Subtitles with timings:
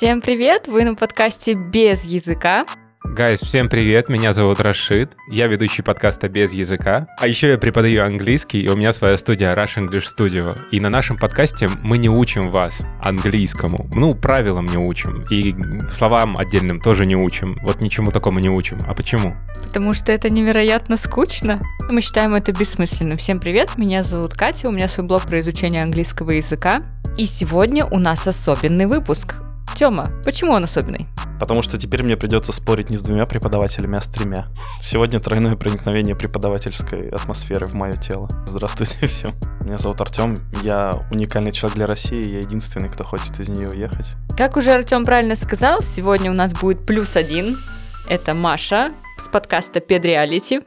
[0.00, 0.66] Всем привет!
[0.66, 2.64] Вы на подкасте «Без языка».
[3.04, 8.06] Гайс, всем привет, меня зовут Рашид, я ведущий подкаста «Без языка», а еще я преподаю
[8.06, 12.08] английский, и у меня своя студия Rush English Studio, и на нашем подкасте мы не
[12.08, 15.54] учим вас английскому, ну, правилам не учим, и
[15.90, 19.36] словам отдельным тоже не учим, вот ничему такому не учим, а почему?
[19.66, 21.60] Потому что это невероятно скучно.
[21.90, 23.18] Мы считаем это бессмысленным.
[23.18, 26.84] Всем привет, меня зовут Катя, у меня свой блог про изучение английского языка,
[27.18, 29.34] и сегодня у нас особенный выпуск.
[29.80, 31.06] Тёма, почему он особенный?
[31.40, 34.48] Потому что теперь мне придется спорить не с двумя преподавателями, а с тремя.
[34.82, 38.28] Сегодня тройное проникновение преподавательской атмосферы в мое тело.
[38.46, 39.32] Здравствуйте всем.
[39.62, 40.34] Меня зовут Артем.
[40.62, 42.22] Я уникальный человек для России.
[42.22, 44.10] Я единственный, кто хочет из нее уехать.
[44.36, 47.56] Как уже Артем правильно сказал, сегодня у нас будет плюс один.
[48.06, 50.60] Это Маша с подкаста Педреалити.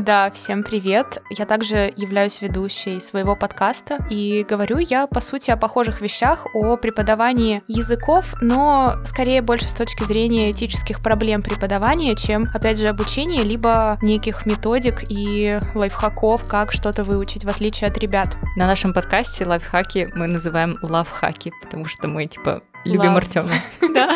[0.00, 1.22] Да, всем привет.
[1.28, 6.78] Я также являюсь ведущей своего подкаста, и говорю я, по сути, о похожих вещах, о
[6.78, 13.42] преподавании языков, но скорее больше с точки зрения этических проблем преподавания, чем, опять же, обучения,
[13.42, 18.38] либо неких методик и лайфхаков, как что-то выучить, в отличие от ребят.
[18.56, 23.16] На нашем подкасте лайфхаки мы называем лавхаки, потому что мы, типа, любим.
[23.16, 23.50] Артема.
[23.92, 24.10] Да.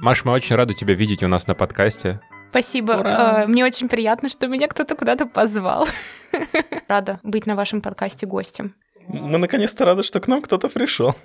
[0.00, 2.20] Маш, мы очень рады тебя видеть у нас на подкасте.
[2.50, 2.92] Спасибо.
[2.92, 3.44] Ура.
[3.44, 5.86] Э, Мне очень приятно, что меня кто-то куда-то позвал.
[6.88, 8.74] Рада быть на вашем подкасте гостем.
[9.06, 11.14] Мы наконец-то рады, что к нам кто-то пришел.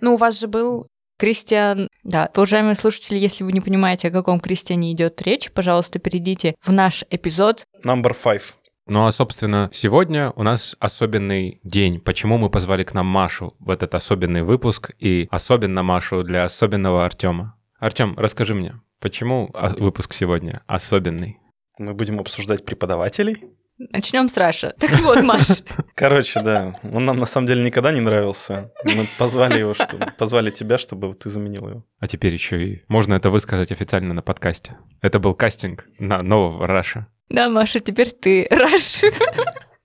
[0.00, 0.86] Ну, у вас же был
[1.18, 6.54] Кристиан, да, уважаемые слушатели, если вы не понимаете, о каком Кристиане идет речь, пожалуйста, перейдите
[6.62, 7.64] в наш эпизод.
[7.84, 8.42] Number five.
[8.86, 12.00] Ну а, собственно, сегодня у нас особенный день.
[12.00, 17.04] Почему мы позвали к нам Машу в этот особенный выпуск и особенно Машу для особенного
[17.04, 17.56] Артема?
[17.80, 21.38] Артем, расскажи мне, почему а, выпуск сегодня особенный?
[21.78, 23.44] Мы будем обсуждать преподавателей.
[23.78, 24.74] Начнем с Раша.
[24.80, 25.62] Так вот, Маш,
[25.94, 28.72] Короче, да, он нам на самом деле никогда не нравился.
[28.84, 31.84] Мы позвали его, чтобы, позвали тебя, чтобы ты заменил его.
[32.00, 34.76] А теперь еще и можно это высказать официально на подкасте.
[35.00, 37.06] Это был кастинг на нового Раша.
[37.28, 39.02] да, Маша, теперь ты Раш.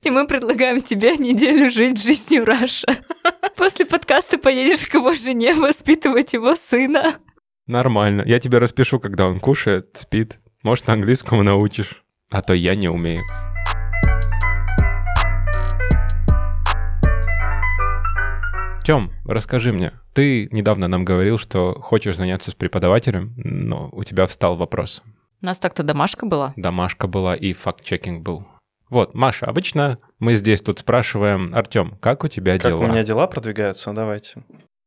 [0.01, 2.87] И мы предлагаем тебе неделю жить жизнью Раша.
[3.55, 7.15] После подкаста поедешь к его жене воспитывать его сына.
[7.67, 8.23] Нормально.
[8.25, 10.39] Я тебе распишу, когда он кушает, спит.
[10.63, 12.03] Может, английскому научишь.
[12.29, 13.23] А то я не умею.
[18.83, 19.93] Тём, расскажи мне.
[20.13, 25.01] Ты недавно нам говорил, что хочешь заняться с преподавателем, но у тебя встал вопрос.
[25.41, 26.53] У нас так-то домашка была.
[26.57, 28.45] Домашка была и факт-чекинг был.
[28.89, 32.79] Вот, Маша, обычно мы здесь тут спрашиваем, Артём, как у тебя Как дела?
[32.83, 33.93] у меня дела продвигаются?
[33.93, 34.43] Давайте.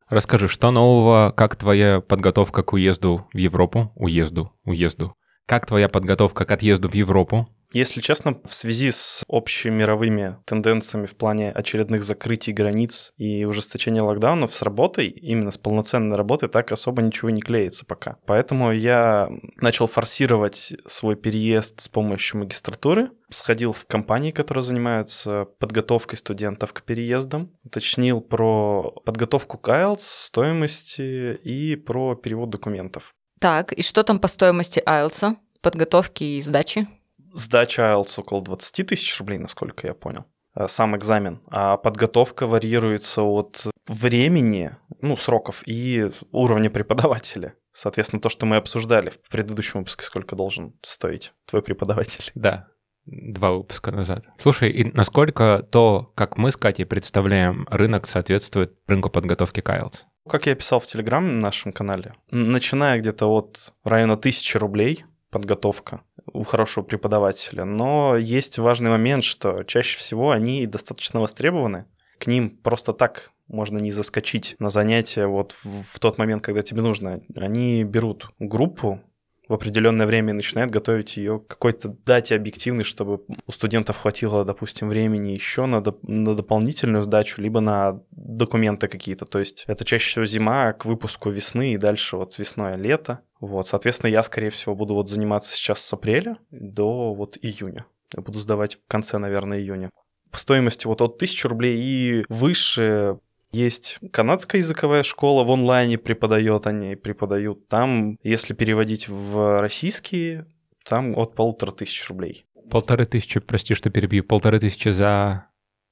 [0.09, 3.91] Расскажи, что нового, как твоя подготовка к уезду в Европу?
[3.97, 5.15] Уезду, уезду.
[5.47, 7.49] Как твоя подготовка к отъезду в Европу?
[7.77, 14.55] Если честно, в связи с общемировыми тенденциями в плане очередных закрытий границ и ужесточения локдаунов
[14.55, 18.17] с работой, именно с полноценной работой, так особо ничего не клеится пока.
[18.25, 23.11] Поэтому я начал форсировать свой переезд с помощью магистратуры.
[23.29, 27.53] Сходил в компании, которые занимаются подготовкой студентов к переездам.
[27.63, 33.15] Уточнил про подготовку к IELTS, стоимости и про перевод документов.
[33.39, 36.89] Так, и что там по стоимости IELTS, подготовки и сдачи?
[37.37, 40.25] Сдача IELTS около 20 тысяч рублей, насколько я понял.
[40.55, 41.43] А Сам экзамен.
[41.49, 47.55] А подготовка варьируется от времени, ну, сроков и уровня преподавателя.
[47.73, 52.33] Соответственно, то, что мы обсуждали в предыдущем выпуске, сколько должен стоить твой преподаватель.
[52.35, 52.69] Да,
[53.05, 54.25] два выпуска назад.
[54.39, 60.05] Слушай, и насколько то, как мы с Катей представляем рынок, соответствует рынку подготовки к IELTS?
[60.27, 66.01] Как я писал в Телеграме на нашем канале, начиная где-то от района тысячи рублей подготовка
[66.33, 71.87] у хорошего преподавателя, но есть важный момент, что чаще всего они достаточно востребованы,
[72.19, 76.63] к ним просто так можно не заскочить на занятия вот в, в тот момент, когда
[76.63, 77.21] тебе нужно.
[77.35, 79.01] Они берут группу
[79.49, 84.45] в определенное время и начинают готовить ее к какой-то дате объективной, чтобы у студентов хватило,
[84.45, 89.25] допустим, времени еще на, доп- на дополнительную сдачу, либо на документы какие-то.
[89.25, 93.21] То есть это чаще всего зима к выпуску весны и дальше вот весной лето.
[93.41, 97.87] Вот, соответственно, я, скорее всего, буду вот заниматься сейчас с апреля до вот июня.
[98.15, 99.91] Я буду сдавать в конце, наверное, июня.
[100.31, 103.19] По стоимости вот от 1000 рублей и выше
[103.53, 107.69] есть канадская языковая школа, в онлайне преподает, они преподают.
[107.69, 110.47] Там, если переводить в российские,
[110.85, 115.47] там от полутора тысяч рублей Полторы тысячи, прости, что перебью, полторы тысячи за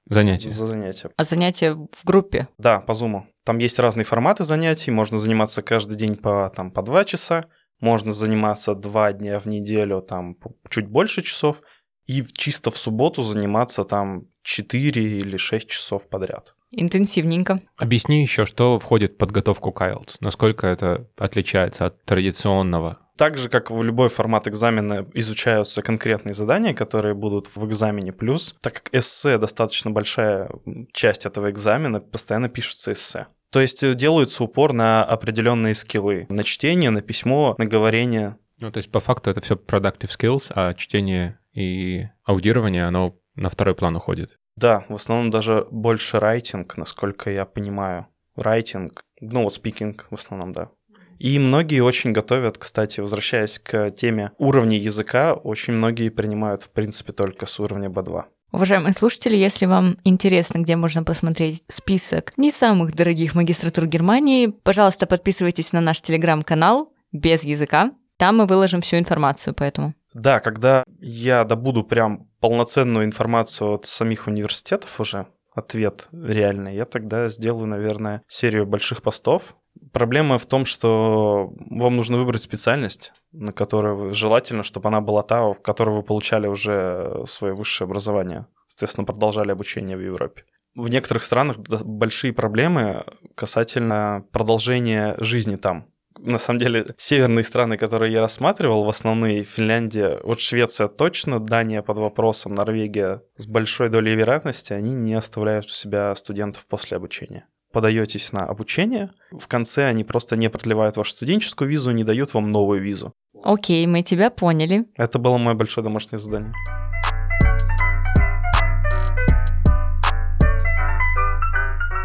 [0.09, 0.49] занятие.
[0.49, 1.11] за занятие.
[1.17, 2.49] А занятия в группе?
[2.59, 3.27] Да, по зуму.
[3.45, 7.47] Там есть разные форматы занятий, можно заниматься каждый день по, там, по два часа,
[7.81, 11.61] можно заниматься два дня в неделю, там, по- чуть больше часов,
[12.07, 16.55] и чисто в субботу заниматься там 4 или 6 часов подряд.
[16.71, 17.63] Интенсивненько.
[17.77, 23.49] Объясни еще, что входит в подготовку к IELTS, насколько это отличается от традиционного так же,
[23.49, 28.13] как в любой формат экзамена, изучаются конкретные задания, которые будут в экзамене.
[28.13, 30.51] Плюс, так как эссе достаточно большая
[30.93, 33.27] часть этого экзамена, постоянно пишутся эссе.
[33.51, 36.27] То есть э, делается упор на определенные скиллы.
[36.29, 38.37] На чтение, на письмо, на говорение.
[38.59, 43.49] Ну, то есть по факту это все productive skills, а чтение и аудирование, оно на
[43.51, 44.39] второй план уходит.
[44.57, 48.07] Да, в основном даже больше райтинг, насколько я понимаю.
[48.37, 50.71] Райтинг, ну вот спикинг в основном, да.
[51.19, 57.13] И многие очень готовят, кстати, возвращаясь к теме уровня языка, очень многие принимают, в принципе,
[57.13, 58.25] только с уровня B2.
[58.53, 65.07] Уважаемые слушатели, если вам интересно, где можно посмотреть список не самых дорогих магистратур Германии, пожалуйста,
[65.07, 67.91] подписывайтесь на наш телеграм-канал без языка.
[68.17, 69.95] Там мы выложим всю информацию, поэтому.
[70.13, 77.29] Да, когда я добуду прям полноценную информацию от самих университетов уже, ответ реальный, я тогда
[77.29, 79.57] сделаю, наверное, серию больших постов,
[79.93, 85.43] Проблема в том, что вам нужно выбрать специальность, на которой желательно, чтобы она была та,
[85.43, 90.45] в которой вы получали уже свое высшее образование, соответственно, продолжали обучение в Европе.
[90.75, 93.05] В некоторых странах большие проблемы
[93.37, 95.87] касательно продолжения жизни там.
[96.19, 101.83] На самом деле, северные страны, которые я рассматривал, в основные Финляндия, вот Швеция точно, Дания
[101.83, 107.47] под вопросом, Норвегия с большой долей вероятности, они не оставляют у себя студентов после обучения
[107.75, 112.51] подаетесь на обучение, в конце они просто не продлевают вашу студенческую визу, не дают вам
[112.51, 113.13] новую визу.
[113.43, 114.87] Окей, мы тебя поняли.
[114.97, 116.55] Это было мое большое домашнее задание.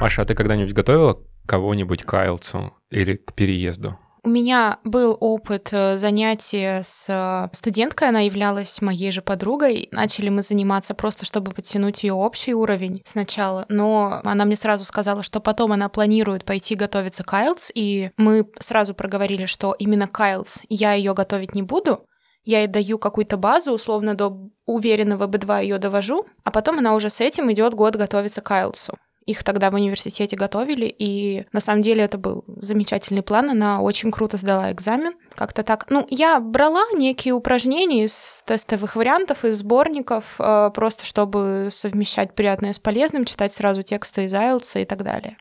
[0.01, 3.97] Маша, а ты когда-нибудь готовила кого-нибудь к IELTS или к переезду?
[4.21, 9.87] У меня был опыт э, занятия с э, студенткой, она являлась моей же подругой.
[9.91, 15.23] Начали мы заниматься просто, чтобы подтянуть ее общий уровень сначала, но она мне сразу сказала,
[15.23, 20.19] что потом она планирует пойти готовиться к IELTS, и мы сразу проговорили, что именно к
[20.19, 22.05] IELTS я ее готовить не буду,
[22.43, 27.09] я ей даю какую-то базу, условно до уверенного B2 ее довожу, а потом она уже
[27.09, 28.91] с этим идет год готовиться к IELTS.
[29.29, 33.51] Их тогда в университете готовили, и на самом деле это был замечательный план.
[33.51, 35.13] Она очень круто сдала экзамен.
[35.35, 35.85] Как-то так.
[35.91, 42.73] Ну, я брала некие упражнения из тестовых вариантов, из сборников, э, просто чтобы совмещать приятное
[42.73, 45.37] с полезным, читать сразу тексты из IELTS и так далее.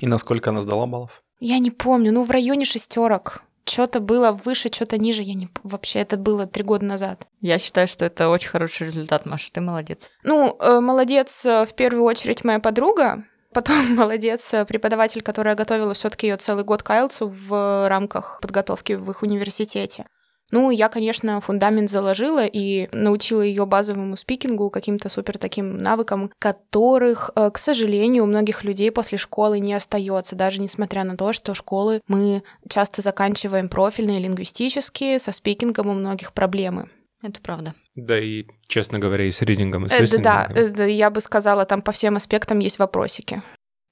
[0.00, 1.22] И насколько она сдала баллов?
[1.38, 5.22] Я не помню, ну, в районе шестерок что-то было выше, что-то ниже.
[5.22, 7.26] Я не вообще это было три года назад.
[7.40, 9.50] Я считаю, что это очень хороший результат, Маша.
[9.52, 10.10] Ты молодец.
[10.22, 13.24] Ну, э, молодец э, в первую очередь моя подруга.
[13.52, 18.94] Потом молодец э, преподаватель, которая готовила все-таки ее целый год к IELTS в рамках подготовки
[18.94, 20.06] в их университете.
[20.52, 27.30] Ну, я, конечно, фундамент заложила и научила ее базовому спикингу, каким-то супер таким навыкам, которых,
[27.34, 31.54] э, к сожалению, у многих людей после школы не остается, даже несмотря на то, что
[31.54, 36.90] школы мы часто заканчиваем профильные, лингвистические, со спикингом у многих проблемы.
[37.22, 37.74] Это правда.
[37.96, 41.64] Да, и, честно говоря, и с ридингом, и с э, Да, э, я бы сказала,
[41.64, 43.42] там по всем аспектам есть вопросики.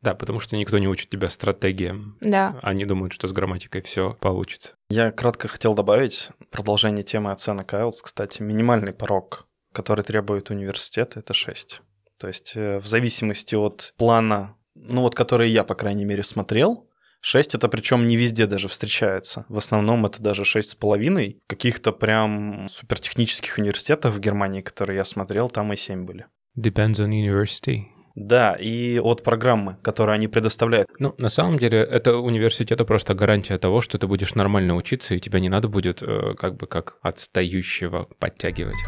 [0.05, 2.19] Да, потому что никто не учит тебя стратегиям.
[2.21, 2.59] Да.
[2.61, 4.75] Они думают, что с грамматикой все получится.
[4.91, 8.03] Я кратко хотел добавить продолжение темы оценок IELTS.
[8.03, 11.81] Кстати, минимальный порог, который требует университет, это 6.
[12.21, 16.87] То есть э, в зависимости от плана, ну вот который я, по крайней мере, смотрел,
[17.23, 19.47] 6 это причем не везде даже встречается.
[19.49, 21.39] В основном это даже 6,5.
[21.47, 26.27] Каких-то прям супертехнических университетов в Германии, которые я смотрел, там и 7 были.
[26.59, 27.94] Depends on university.
[28.15, 30.89] Да, и от программы, которую они предоставляют.
[31.01, 35.15] Ну, на самом деле, это университет, это просто гарантия того, что ты будешь нормально учиться,
[35.15, 38.79] и тебя не надо будет э, как бы как отстающего подтягивать.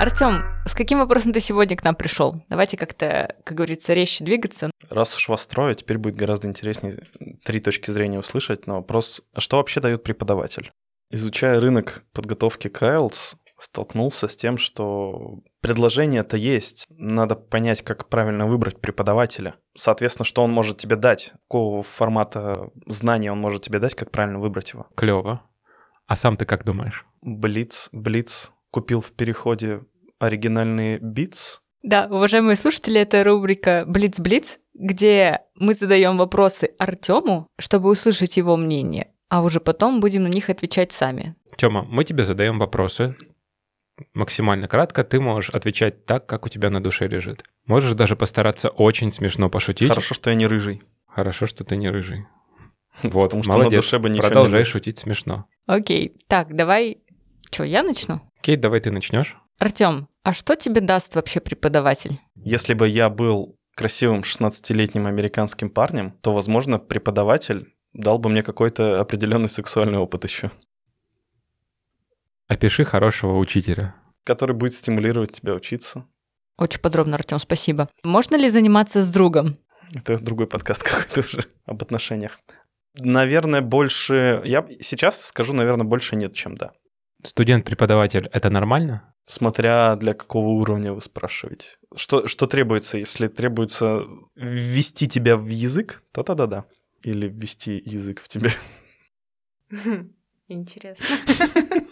[0.00, 2.42] Артем, с каким вопросом ты сегодня к нам пришел?
[2.48, 4.70] Давайте как-то, как говорится, резче двигаться.
[4.88, 7.02] Раз уж вас трое, теперь будет гораздо интереснее
[7.44, 10.72] три точки зрения услышать на вопрос, а что вообще дает преподаватель?
[11.10, 16.86] Изучая рынок подготовки к IELTS, столкнулся с тем, что предложение-то есть.
[16.90, 19.54] Надо понять, как правильно выбрать преподавателя.
[19.76, 24.38] Соответственно, что он может тебе дать, какого формата знания он может тебе дать, как правильно
[24.38, 24.86] выбрать его.
[24.96, 25.42] Клево.
[26.06, 27.06] А сам ты как думаешь?
[27.22, 29.82] Блиц, Блиц купил в переходе
[30.18, 31.60] оригинальные битс.
[31.82, 39.12] Да, уважаемые слушатели, это рубрика Блиц-Блиц, где мы задаем вопросы Артему, чтобы услышать его мнение,
[39.28, 41.34] а уже потом будем на них отвечать сами.
[41.56, 43.16] Тёма, мы тебе задаем вопросы,
[44.14, 47.44] максимально кратко, ты можешь отвечать так, как у тебя на душе лежит.
[47.66, 49.88] Можешь даже постараться очень смешно пошутить.
[49.88, 50.82] Хорошо, что я не рыжий.
[51.06, 52.26] Хорошо, что ты не рыжий.
[53.02, 53.72] Вот, Потому что молодец.
[53.72, 55.46] на душе бы ничего Продолжай не шутить смешно.
[55.66, 56.98] Окей, так, давай...
[57.50, 58.20] Что, я начну?
[58.42, 59.36] Кейт, давай ты начнешь.
[59.58, 62.18] Артем, А что тебе даст вообще преподаватель?
[62.34, 69.00] Если бы я был красивым 16-летним американским парнем, то, возможно, преподаватель дал бы мне какой-то
[69.00, 70.50] определенный сексуальный опыт еще,
[72.52, 73.94] Опиши хорошего учителя.
[74.24, 76.06] который будет стимулировать тебя учиться.
[76.58, 77.88] Очень подробно, Артем, спасибо.
[78.04, 79.56] Можно ли заниматься с другом?
[79.94, 82.38] Это другой подкаст какой-то уже об отношениях.
[83.00, 84.42] Наверное, больше...
[84.44, 86.72] Я сейчас скажу, наверное, больше нет, чем да.
[87.22, 89.14] Студент-преподаватель— это нормально?
[89.24, 91.78] Смотря для какого уровня вы спрашиваете.
[91.96, 92.98] Что, что требуется?
[92.98, 94.02] Если требуется
[94.36, 96.64] ввести тебя в язык, то тогда да.
[97.02, 98.50] Или ввести язык в тебя.
[100.48, 101.16] Интересно.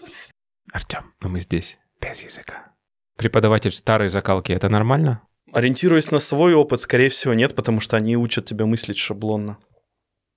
[0.72, 2.74] Артем, но мы здесь без языка.
[3.16, 5.22] Преподаватель старой закалки— это нормально?
[5.52, 9.58] Ориентируясь на свой опыт, скорее всего, нет, потому что они учат тебя мыслить шаблонно.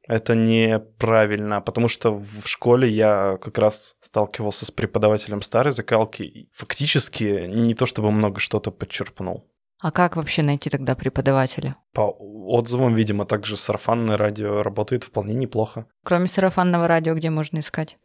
[0.05, 6.23] Это неправильно, потому что в школе я как раз сталкивался с преподавателем старой закалки.
[6.23, 9.49] и Фактически не то чтобы много что-то подчерпнул.
[9.79, 11.75] А как вообще найти тогда преподавателя?
[11.93, 15.87] По отзывам, видимо, также сарафанное радио работает вполне неплохо.
[16.03, 17.97] Кроме сарафанного радио, где можно искать?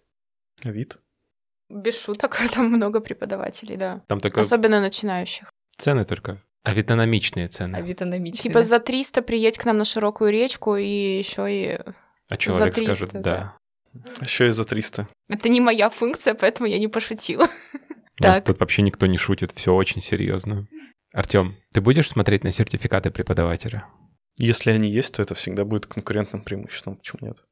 [0.62, 0.98] Вид.
[1.68, 4.02] Без шуток, там много преподавателей, да.
[4.06, 5.50] Там только Особенно начинающих.
[5.76, 6.42] цены только.
[6.64, 7.76] Авитономичные цены.
[7.76, 8.42] Авитономичный.
[8.42, 11.80] Типа за 300 приедь к нам на широкую речку и еще и...
[12.28, 13.20] А человек 300, скажет да.
[13.20, 13.58] «да».
[14.20, 15.08] Еще и за 300.
[15.28, 17.44] Это не моя функция, поэтому я не пошутила.
[18.20, 18.44] У нас Так.
[18.46, 20.66] тут вообще никто не шутит, все очень серьезно.
[21.14, 23.86] Артем, ты будешь смотреть на сертификаты преподавателя?
[24.36, 26.96] Если они есть, то это всегда будет конкурентным преимуществом.
[26.96, 27.44] Почему нет?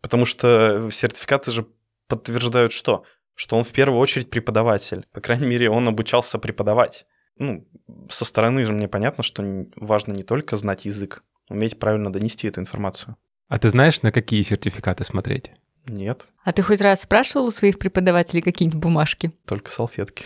[0.00, 1.66] Потому что сертификаты же
[2.08, 3.04] подтверждают что?
[3.34, 5.06] Что он в первую очередь преподаватель.
[5.12, 7.06] По крайней мере, он обучался преподавать.
[7.36, 7.66] Ну,
[8.10, 9.42] со стороны же мне понятно, что
[9.76, 13.16] важно не только знать язык, уметь правильно донести эту информацию.
[13.48, 15.50] А ты знаешь, на какие сертификаты смотреть?
[15.86, 19.32] Нет, А ты хоть раз спрашивал у своих преподавателей какие-нибудь бумажки?
[19.46, 20.24] только салфетки.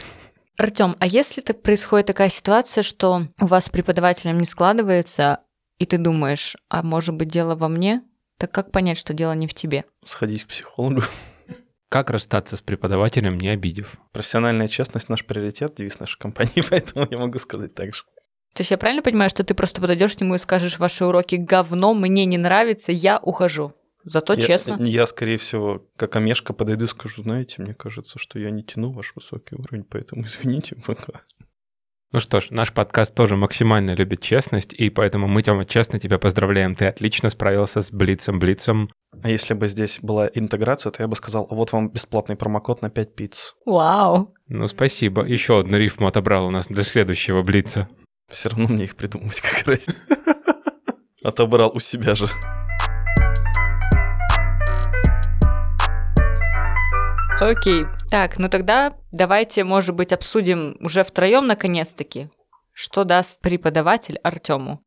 [0.57, 5.41] Артем, а если так происходит такая ситуация, что у вас с преподавателем не складывается,
[5.79, 8.03] и ты думаешь, а может быть дело во мне?
[8.37, 9.85] Так как понять, что дело не в тебе?
[10.05, 11.03] Сходить к психологу.
[11.89, 13.97] Как расстаться с преподавателем, не обидев?
[14.13, 18.03] Профессиональная честность наш приоритет, девиз нашей компании, поэтому я могу сказать так же.
[18.55, 21.37] То есть я правильно понимаю, что ты просто подойдешь к нему и скажешь, ваши уроки
[21.37, 23.73] говно, мне не нравится, я ухожу.
[24.05, 24.79] Зато я, честно.
[24.81, 28.93] Я, скорее всего, как Омешка подойду и скажу, знаете, мне кажется, что я не тяну
[28.93, 31.23] ваш высокий уровень, поэтому извините, пока.
[32.11, 36.19] Ну что ж, наш подкаст тоже максимально любит честность, и поэтому мы, Тёма, честно тебя
[36.19, 36.75] поздравляем.
[36.75, 38.39] Ты отлично справился с Блицем.
[38.39, 38.89] Блицем
[39.23, 42.89] А если бы здесь была интеграция, то я бы сказал, вот вам бесплатный промокод на
[42.89, 43.55] 5 пиц.
[43.67, 44.35] Вау.
[44.47, 45.23] Ну, спасибо.
[45.23, 47.89] Еще одну рифму отобрал у нас для следующего Блица.
[48.33, 49.87] Все равно мне их придумать как раз.
[51.23, 52.29] Отобрал у себя же.
[57.39, 57.85] Окей.
[58.11, 62.31] Так, ну тогда давайте, может быть, обсудим уже втроем наконец-таки,
[62.73, 64.83] что даст преподаватель Артему.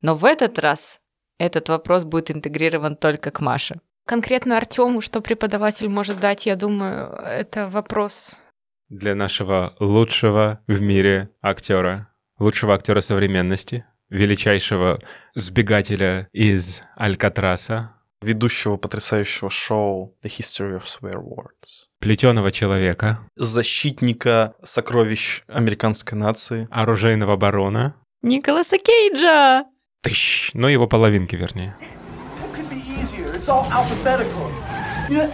[0.00, 0.98] Но в этот раз
[1.38, 3.80] этот вопрос будет интегрирован только к Маше.
[4.06, 8.40] Конкретно Артему, что преподаватель может дать, я думаю, это вопрос.
[8.88, 15.00] Для нашего лучшего в мире актера, лучшего актера современности, величайшего
[15.34, 21.90] сбегателя из Алькатраса, Ведущего потрясающего шоу The History of Swear Words.
[22.04, 26.68] Плетеного человека, Защитника сокровищ американской нации.
[26.70, 29.64] оружейного барона, Николаса Кейджа!
[30.02, 31.74] тыщ, ну его половинки, вернее.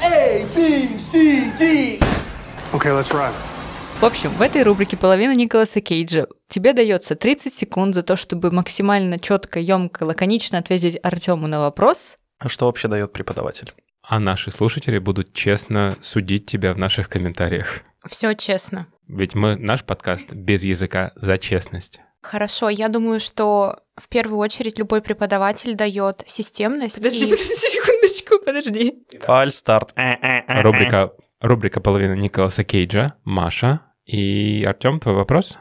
[0.00, 1.98] A, B, C, D.
[2.72, 3.32] Okay, let's run.
[4.00, 8.50] В общем, в этой рубрике «Половина Николаса Кейджа» тебе дается 30 секунд за то, чтобы
[8.50, 12.16] максимально четко, емко, лаконично ответить Артему на вопрос.
[12.38, 13.72] А что вообще дает преподаватель?
[14.12, 17.82] А наши слушатели будут честно судить тебя в наших комментариях.
[18.08, 18.88] Все честно.
[19.06, 22.00] Ведь мы, наш подкаст без языка за честность.
[22.20, 26.96] Хорошо, я думаю, что в первую очередь любой преподаватель дает системность.
[26.96, 29.06] Подожди, и- подожди, секундочку, подожди.
[29.20, 29.92] Фаль, старт.
[29.94, 35.56] Рубрика, рубрика «Половина Николаса Кейджа», Маша и Артем, твой вопрос?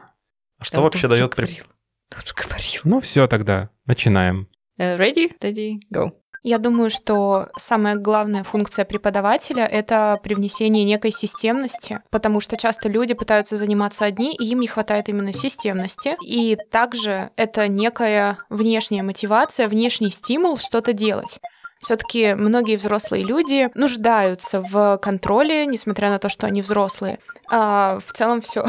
[0.57, 1.65] А что вообще дает говорил.
[2.83, 4.47] Ну все тогда, начинаем.
[4.79, 6.11] Э, Ready, steady, go.
[6.43, 13.13] Я думаю, что самая главная функция преподавателя— это привнесение некой системности, потому что часто люди
[13.13, 16.15] пытаются заниматься одни, и им не хватает именно системности.
[16.25, 21.39] И также это некая внешняя мотивация, внешний стимул что-то делать.
[21.79, 27.19] Все-таки многие взрослые люди нуждаются в контроле, несмотря на то, что они взрослые.
[27.49, 28.65] А в целом все.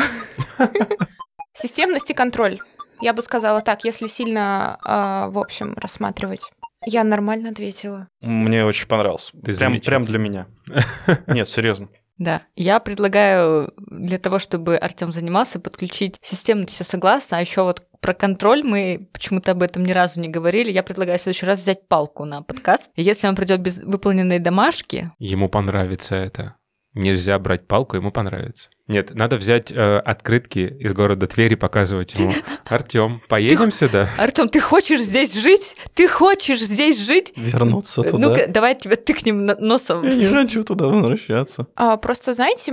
[1.52, 2.60] Системность и контроль.
[3.00, 6.52] Я бы сказала так, если сильно, а, в общем, рассматривать.
[6.84, 8.08] Я нормально ответила.
[8.22, 9.32] Мне очень понравился.
[9.44, 10.46] Ты Прям, прям для меня.
[11.26, 11.88] Нет, серьезно.
[12.18, 17.82] Да, я предлагаю для того, чтобы Артем занимался, подключить систему, все согласна, а еще вот
[18.00, 20.70] про контроль мы почему-то об этом ни разу не говорили.
[20.70, 22.90] Я предлагаю в следующий раз взять палку на подкаст.
[22.94, 26.56] И если он придет без выполненной домашки, Ему понравится это.
[26.94, 28.68] Нельзя брать палку, ему понравится.
[28.88, 32.32] Нет, надо взять э, открытки из города Твери, показывать ему.
[32.68, 34.09] Артем, поедем сюда?
[34.18, 35.76] Артем, ты хочешь здесь жить?
[35.94, 37.32] Ты хочешь здесь жить?
[37.37, 38.18] Вернуться туда.
[38.18, 40.02] Ну-ка, давай тебя тыкнем носом.
[40.02, 41.68] Я не хочу туда возвращаться.
[41.76, 42.73] А, просто, знаете,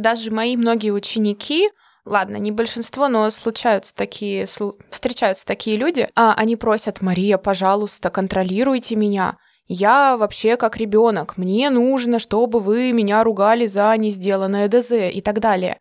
[0.00, 1.68] даже мои многие ученики,
[2.04, 4.46] ладно, не большинство, но случаются такие,
[4.90, 9.36] встречаются такие люди, а, они просят, Мария, пожалуйста, контролируйте меня.
[9.74, 15.20] Я вообще как ребенок, мне нужно, чтобы вы меня ругали за не сделанное ДЗ и
[15.22, 15.78] так далее.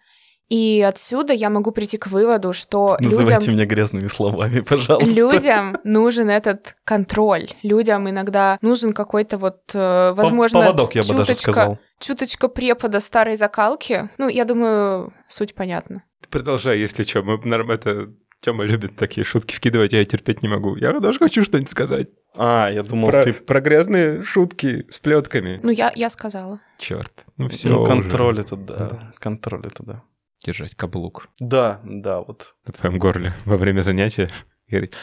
[0.48, 3.54] И отсюда я могу прийти к выводу, что Называйте людям...
[3.54, 5.10] меня грязными словами, пожалуйста.
[5.10, 7.50] Людям нужен этот контроль.
[7.64, 11.80] Людям иногда нужен какой-то вот, э, возможно, Поводок, я бы даже чуточка- сказал.
[12.00, 14.10] чуточка препода старой закалки.
[14.18, 16.04] Ну, я думаю, суть понятна.
[16.30, 17.24] Продолжай, если что.
[17.24, 18.08] Мы, норм- это...
[18.42, 20.76] Тёма любит такие шутки вкидывать, я терпеть не могу.
[20.76, 22.10] Я даже хочу что-нибудь сказать.
[22.36, 23.34] А, я думал, Про, ты...
[23.34, 25.60] про грязные шутки с плетками.
[25.62, 26.60] Ну, я, я сказала.
[26.80, 27.26] Черт.
[27.38, 27.70] Ну все.
[27.70, 29.14] Ну, контроль это да.
[29.20, 30.04] Контроль это да.
[30.44, 32.56] Держать каблук Да, да, вот.
[32.66, 34.32] на твоем горле во время занятия.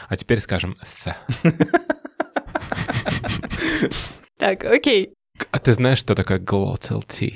[0.09, 0.77] А теперь скажем.
[4.39, 5.15] Так, окей.
[5.51, 7.35] А ты знаешь, что такое glottal T?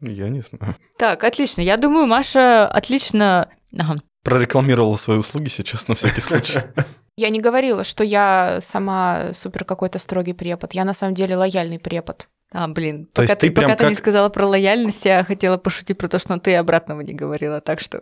[0.00, 0.76] Я не знаю.
[0.98, 1.60] Так, отлично.
[1.60, 3.48] Я думаю, Маша отлично...
[3.78, 4.00] Ага.
[4.22, 6.60] Прорекламировала свои услуги сейчас на всякий случай.
[7.18, 10.74] Я не говорила, что я сама супер какой-то строгий препод.
[10.74, 12.28] Я на самом деле лояльный препод.
[12.52, 13.06] А, блин.
[13.06, 15.96] То пока есть ты прям пока ты не как- сказала про лояльность, я хотела пошутить
[15.96, 18.00] про то, что ты обратного не говорила, так что...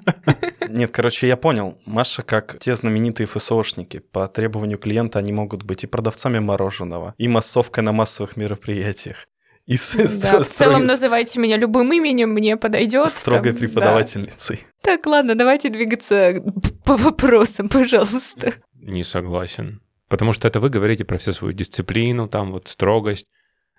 [0.68, 1.78] Нет, короче, я понял.
[1.84, 7.28] Маша, как те знаменитые ФСОшники, по требованию клиента они могут быть и продавцами мороженого, и
[7.28, 9.26] массовкой на массовых мероприятиях.
[9.66, 13.10] И с- Да, стро- в целом строгой- называйте меня любым именем, мне подойдет.
[13.10, 14.60] строгой Там, преподавательницей.
[14.82, 16.34] Так, ладно, давайте двигаться
[16.84, 18.54] по вопросам, пожалуйста.
[18.74, 19.80] Не согласен.
[20.08, 23.26] Потому что это вы говорите про всю свою дисциплину, там вот строгость.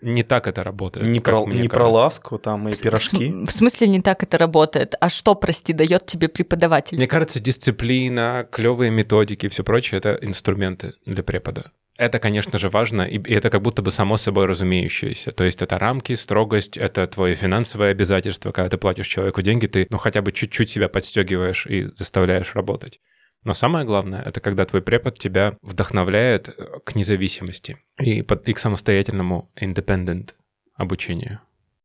[0.02, 1.08] Не так это работает.
[1.08, 3.30] Не, как про, мне не про ласку, там и пирожки.
[3.30, 4.96] В, в смысле не так это работает?
[5.00, 6.98] А что, прости, дает тебе преподаватель?
[6.98, 11.72] Мне кажется, дисциплина, клевые методики и все прочее— это инструменты для препода.
[11.98, 15.32] Это, конечно же, важно, и это как будто бы само собой разумеющееся.
[15.32, 18.52] То есть это рамки, строгость, это твои финансовые обязательства.
[18.52, 23.00] Когда ты платишь человеку деньги, ты ну хотя бы чуть-чуть себя подстегиваешь и заставляешь работать.
[23.44, 28.54] Но самое главное, это когда твой препод тебя вдохновляет э, к независимости и, под- и
[28.54, 30.30] к самостоятельному independent
[30.76, 31.42] обучению.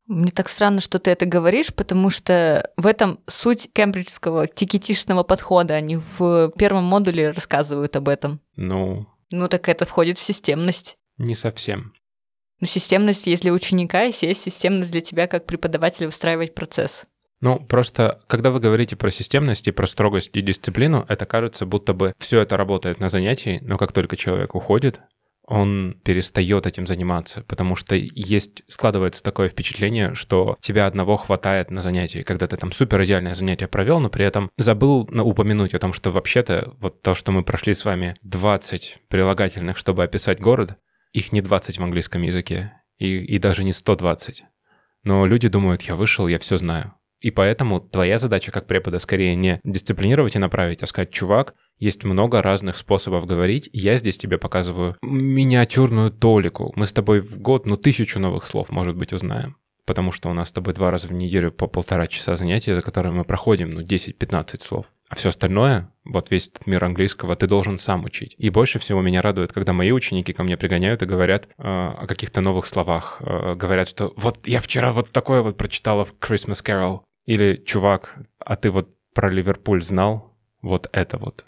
[0.07, 5.75] Мне так странно, что ты это говоришь, потому что в этом суть кембриджского тикетишного подхода.
[5.75, 8.41] Они в первом модуле рассказывают об этом.
[8.57, 10.97] Ну, Ну так это входит в системность.
[11.17, 11.93] не совсем.
[12.61, 17.05] Ну, системность есть для ученика, и есть системность для тебя как преподавателя выстраивать процесс.
[17.41, 21.95] Ну, просто, когда вы говорите про системность и про строгость и дисциплину, это кажется, будто
[21.95, 25.01] бы все это работает на занятии, но как только человек уходит,
[25.49, 31.81] он перестает этим заниматься, потому что есть, складывается такое впечатление, что тебя одного хватает на
[31.81, 35.95] занятии, когда ты там супер идеальное занятие провел, но при этом забыл упомянуть о том,
[35.95, 40.77] что вообще-то вот то, что мы прошли с вами 20 прилагательных, чтобы описать город,
[41.15, 44.45] их не 20 в английском языке, и, и даже не 120.
[45.05, 46.93] Но люди думают, я вышел, я все знаю.
[47.21, 52.05] И поэтому твоя задача как препода скорее не дисциплинировать и направить, а сказать, чувак, есть
[52.05, 56.73] много разных способов говорить, я здесь тебе показываю миниатюрную толику.
[56.77, 59.57] Мы с тобой в год, ну, тысячу новых слов, может быть, узнаем.
[59.85, 62.83] Потому что у нас с тобой два раза в неделю по полтора часа занятий, за
[62.83, 64.87] которые мы проходим, ну, 10-15 слов.
[65.09, 68.35] А все остальное, вот весь этот мир английского, ты должен сам учить.
[68.37, 72.07] И больше всего меня радует, когда мои ученики ко мне пригоняют и говорят э, о
[72.07, 73.17] каких-то новых словах.
[73.21, 77.01] Э, говорят, что вот я вчера вот такое вот прочитала в Christmas Carol.
[77.29, 80.35] Или, чувак, а ты вот про Ливерпуль знал?
[80.63, 81.45] Вот это вот.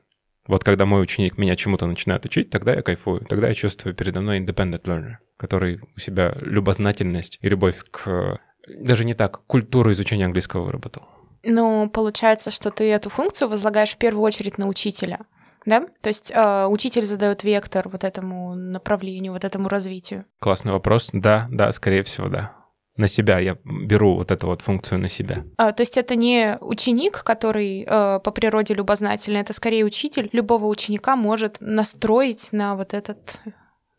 [0.47, 3.25] Вот когда мой ученик меня чему-то начинает учить, тогда я кайфую.
[3.25, 8.39] Тогда я чувствую передо мной independent learner, который у себя любознательность и любовь к...
[8.69, 11.05] Даже не так, культуру изучения английского выработал.
[11.45, 15.21] Ну, получается, что ты эту функцию возлагаешь в первую очередь на учителя.
[15.65, 15.87] Да?
[16.03, 20.27] То есть э, учитель задает вектор вот этому направлению, вот этому развитию.
[20.41, 21.09] Классный вопрос.
[21.15, 22.60] Да, да, скорее всего, да.
[23.01, 25.45] На себя я беру вот эту вот функцию на себя.
[25.57, 30.29] А, то есть это не ученик, который э, по природе любознательный, это скорее учитель.
[30.33, 33.41] Любого ученика может настроить на вот этот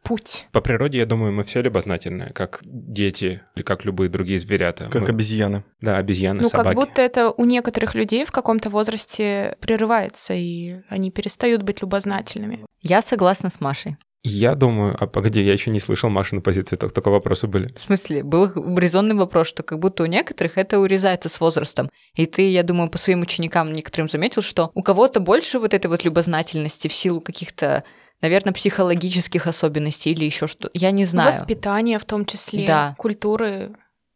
[0.03, 0.47] путь.
[0.51, 4.85] По природе, я думаю, мы все любознательные, как дети или как любые другие зверята.
[4.85, 5.63] Как Мы- обезьяны.
[5.81, 6.67] Да, обезьяны, Ну, собаки.
[6.67, 12.65] как будто это у некоторых людей в каком-то возрасте прерывается, и они перестают быть любознательными.
[12.81, 13.97] Я согласна с Машей.
[14.23, 17.73] Я думаю, а погоди, я еще не слышал Машину позицию, только, только вопросы были.
[17.75, 21.89] В смысле, был резонный вопрос, что как будто у некоторых это урезается с возрастом.
[22.13, 25.87] И ты, я думаю, по своим ученикам некоторым заметил, что у кого-то больше вот этой
[25.87, 27.83] вот любознательности в силу каких-то
[28.21, 30.69] наверное, психологических особенностей или еще что.
[30.75, 31.31] Я не знаю.
[31.31, 32.95] Воспитание в том числе, Да.
[32.99, 33.71] культуры,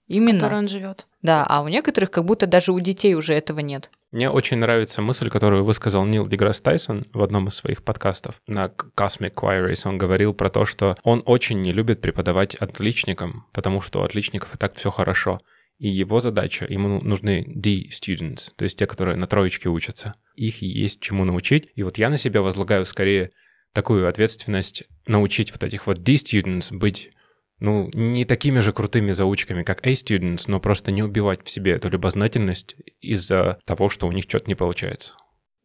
[0.08, 0.40] в Именно.
[0.40, 1.08] которой он живет.
[1.22, 3.90] Да, а у некоторых как будто даже у детей уже этого нет.
[4.12, 8.68] Мне очень нравится мысль, которую высказал Нил Деграсс Тайсон в одном из своих подкастов на
[8.96, 9.82] Cosmic Queries.
[9.86, 14.56] Он говорил про то, что он очень не любит преподавать отличникам, потому что у отличников
[14.56, 15.42] и так все хорошо.
[15.78, 20.14] И его задача, ему нужны D-students, то есть те, которые на троечке учатся.
[20.36, 21.68] Их есть чему научить.
[21.76, 23.32] И вот я на себя возлагаю скорее
[23.74, 27.12] такую ответственность научить вот этих вот D-students быть
[27.60, 31.90] ну, не такими же крутыми заучками, как A-students, но просто не убивать в себе эту
[31.90, 35.14] любознательность из-за того, что у них что-то не получается.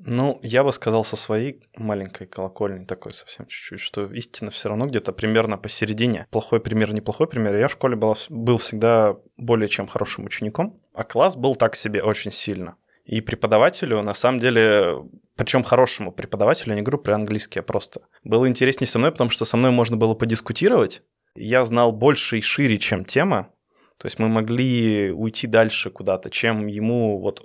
[0.02, 4.86] Ну, я бы сказал со своей маленькой колокольни такой совсем чуть-чуть, что истина все равно
[4.86, 6.26] где-то примерно посередине.
[6.30, 7.54] Плохой пример, неплохой пример.
[7.56, 12.02] Я в школе был, был всегда более чем хорошим учеником, а класс был так себе
[12.02, 12.76] очень сильно.
[13.04, 15.04] И преподавателю, на самом деле,
[15.36, 19.44] причем хорошему преподавателю, не говорю про английский, а просто было интереснее со мной, потому что
[19.44, 21.02] со мной можно было подискутировать.
[21.34, 23.50] Я знал больше и шире, чем тема,
[23.98, 27.44] то есть мы могли уйти дальше куда-то, чем ему вот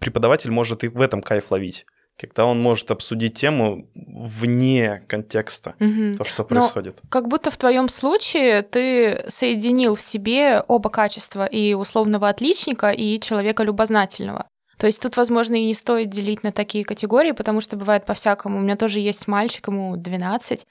[0.00, 1.84] преподаватель может и в этом кайф ловить,
[2.16, 6.16] когда он может обсудить тему вне контекста, Мгм.
[6.16, 7.00] то, что Но- происходит.
[7.10, 13.18] Как будто в твоем случае ты соединил в себе оба качества и условного отличника, и
[13.20, 14.48] человека любознательного.
[14.78, 18.58] То есть тут, возможно, и не стоит делить на такие категории, потому что бывает по-всякому.
[18.58, 20.64] У меня тоже есть мальчик, ему 12.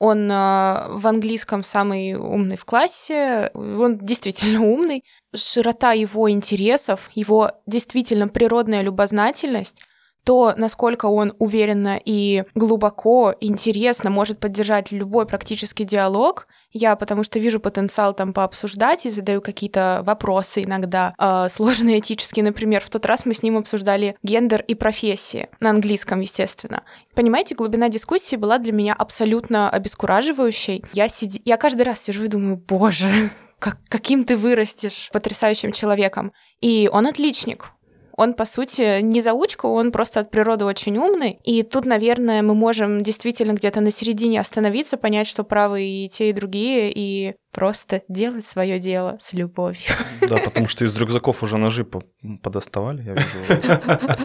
[0.00, 3.50] Он э, в английском самый умный в классе.
[3.54, 5.04] Он действительно умный.
[5.32, 9.84] Широта его интересов, его действительно природная любознательность
[10.24, 17.38] то, насколько он уверенно и глубоко, интересно может поддержать любой практический диалог, я потому что
[17.38, 22.44] вижу потенциал там пообсуждать и задаю какие-то вопросы иногда э, сложные этические.
[22.44, 26.82] Например, в тот раз мы с ним обсуждали гендер и профессии на английском, естественно.
[27.14, 30.84] Понимаете, глубина дискуссии была для меня абсолютно обескураживающей.
[30.92, 31.42] Я, сиди...
[31.44, 36.32] я каждый раз сижу и думаю, боже, как, каким ты вырастешь потрясающим человеком.
[36.60, 37.72] И он отличник.
[38.20, 41.38] Он, по сути, не заучка, он просто от природы очень умный.
[41.42, 46.28] И тут, наверное, мы можем действительно где-то на середине остановиться, понять, что правы и те,
[46.28, 49.80] и другие, и просто делать свое дело с любовью.
[50.20, 52.02] Да, потому что из рюкзаков уже ножи по-
[52.42, 54.18] подоставали, я вижу.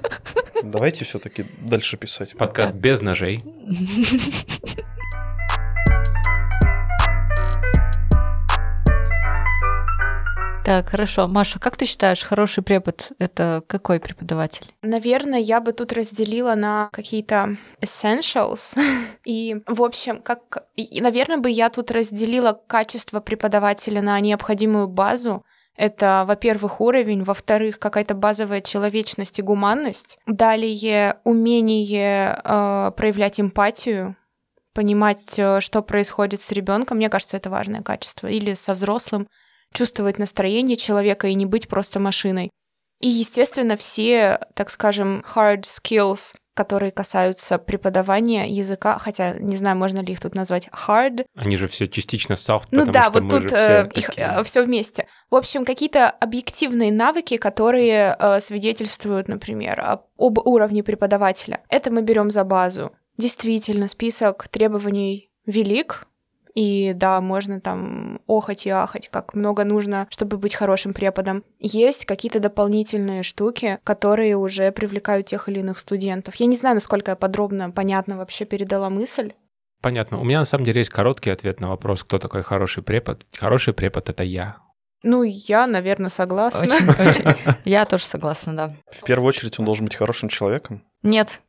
[0.64, 2.36] Давайте все-таки дальше писать.
[2.36, 3.46] Подкаст без ножей.
[10.66, 11.28] Так, хорошо.
[11.28, 14.66] Маша, как ты считаешь, хороший препод— это какой преподаватель?
[14.82, 18.76] Наверное, я бы тут разделила на какие-то essentials.
[19.26, 20.66] И, в общем, как...
[20.76, 25.46] И, наверное, бы я тут разделила качество преподавателя на необходимую базу.
[25.78, 30.18] Это, во-первых, уровень, во-вторых, какая-то базовая человечность и гуманность.
[30.26, 34.16] Далее, умение э, проявлять эмпатию,
[34.74, 36.98] понимать, э, что происходит с ребенком.
[36.98, 38.26] Мне кажется, это важное качество.
[38.26, 39.28] Или со взрослым
[39.76, 42.50] чувствовать настроение человека и не быть просто машиной.
[43.02, 50.00] И, естественно, все, так скажем, hard skills, которые касаются преподавания языка, хотя не знаю, можно
[50.00, 51.26] ли их тут назвать hard.
[51.38, 54.44] Они же все частично soft, Ну да, вот тут все их такие.
[54.46, 55.08] все вместе.
[55.30, 61.62] В общем, какие-то объективные навыки, которые э, свидетельствуют, например, об уровне преподавателя.
[61.70, 62.94] Это мы берем за базу.
[63.18, 66.08] Действительно, список требований велик,
[66.56, 71.44] и да, можно там охать и ахать, как много нужно, чтобы быть хорошим преподом.
[71.60, 76.36] Есть какие-то дополнительные штуки, которые уже привлекают тех или иных студентов.
[76.36, 79.34] Я не знаю, насколько я подробно, понятно вообще передала мысль.
[79.82, 80.20] Понятно.
[80.20, 83.26] У меня на самом деле есть короткий ответ на вопрос, кто такой хороший препод.
[83.38, 84.58] Хороший препод— это я.
[85.04, 86.74] Ну, я, наверное, согласна.
[86.74, 87.56] Очень, очень.
[87.66, 88.70] Я тоже согласна, да.
[88.90, 90.84] В первую очередь он должен быть хорошим человеком.
[91.04, 91.42] Нет.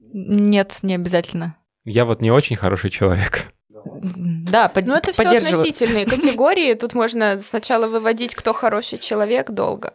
[0.00, 1.56] Нет, не обязательно.
[1.84, 3.52] Я вот не очень хороший человек.
[4.52, 6.74] Да, под- Ну, это все относительные категории.
[6.74, 9.94] Тут можно сначала выводить, кто хороший человек, долго.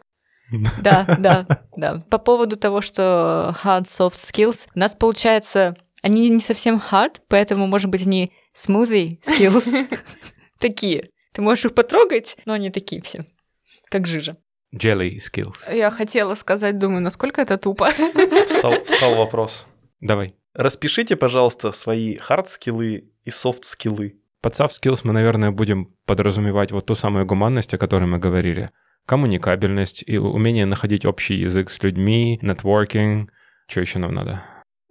[0.82, 2.02] Да, да, да.
[2.10, 7.66] По поводу того, что hard soft skills, у нас получается, они не совсем hard, поэтому,
[7.66, 9.86] может быть, они smoothie skills
[10.58, 11.10] такие.
[11.32, 13.20] Ты можешь их потрогать, но они такие все,
[13.90, 14.32] как жижа.
[14.74, 15.72] Jelly skills.
[15.74, 17.90] Я хотела сказать, думаю, насколько это тупо.
[18.46, 19.66] Встал, встал вопрос.
[20.00, 20.34] Давай.
[20.54, 24.16] Распишите, пожалуйста, свои хард-скиллы и софт-скиллы.
[24.48, 28.70] Под soft skills мы, наверное, будем подразумевать вот ту самую гуманность, о которой мы говорили.
[29.04, 33.30] Коммуникабельность и умение находить общий язык с людьми, нетворкинг.
[33.68, 34.42] Что еще нам надо?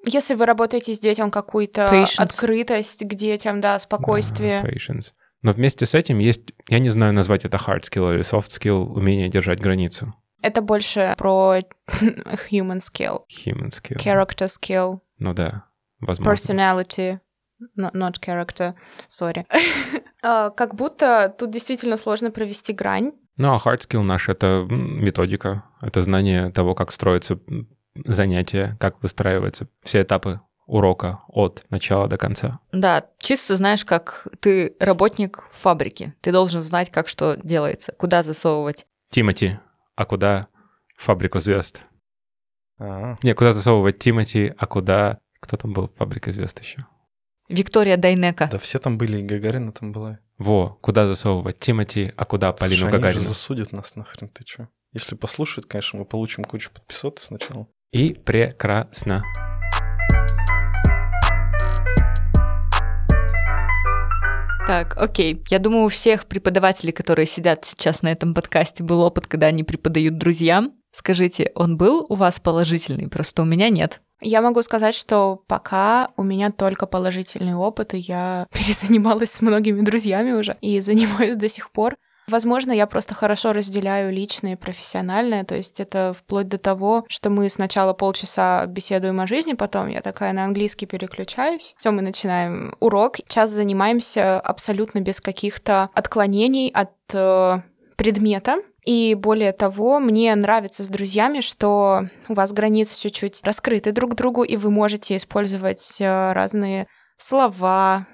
[0.06, 2.20] Если вы работаете с детям, какую-то Patience.
[2.22, 4.62] открытость к детям, да, спокойствие.
[4.62, 5.14] Да, patience.
[5.42, 8.84] Но вместе с этим есть, я не знаю, назвать это hard skill или soft skill,
[8.86, 10.14] умение держать границу.
[10.44, 11.58] Это больше про
[12.52, 13.98] human skill, Human skill.
[13.98, 15.64] character skill, Ну да,
[16.00, 16.32] возможно.
[16.32, 17.20] personality,
[17.78, 18.74] not, not character,
[19.10, 19.46] sorry.
[20.24, 23.12] А, Как будто тут действительно сложно провести грань.
[23.38, 27.70] Ну а hard skill наш— это методика, это знание того, как строятся м,
[28.06, 32.60] занятия, как выстраиваются все этапы урока от начала до конца.
[32.72, 36.14] Да, чисто знаешь, как ты работник фабрики.
[36.22, 38.86] Ты должен знать, как что делается, куда засовывать.
[39.12, 39.60] Тимати,
[39.96, 40.48] а куда
[40.98, 41.84] фабрику звезд?
[42.80, 45.20] А, Не, куда засовывать Тимати, а куда...
[45.40, 45.90] Кто там был?
[45.96, 46.86] Фабрика звезд еще.
[47.50, 48.50] Виктория Дайнека.
[48.52, 50.20] Да все там были, и Гагарина там была.
[50.38, 53.24] Во, куда засовывать Тимати, а куда Полину Слушай, они же Гагарину?
[53.24, 54.68] засудят нас нахрен, ты чё?
[54.94, 57.68] Если послушают, конечно, мы получим кучу подписок сначала.
[57.92, 59.24] И прекрасно.
[64.68, 65.42] Так, окей.
[65.50, 69.64] Я думаю, у всех преподавателей, которые сидят сейчас на этом подкасте, был опыт, когда они
[69.64, 70.74] преподают друзьям.
[70.92, 73.08] Скажите, он был у вас положительный?
[73.08, 74.02] Просто у меня нет.
[74.22, 79.82] Я могу сказать, что пока у меня только положительный опыт, и я перезанималась с многими
[79.82, 81.98] друзьями уже и занимаюсь до сих пор.
[82.28, 87.30] Возможно, я просто хорошо разделяю личное и профессиональное, то есть это вплоть до того, что
[87.30, 92.76] мы сначала полчаса беседуем о жизни, потом я такая на английский переключаюсь, все, мы начинаем
[92.82, 97.62] урок, час занимаемся абсолютно без каких-то отклонений от э,
[97.96, 104.14] предмета, и более того, мне нравится с друзьями, что у вас границы чуть-чуть раскрыты друг
[104.14, 108.08] к другу, и вы можете использовать э, разные слова,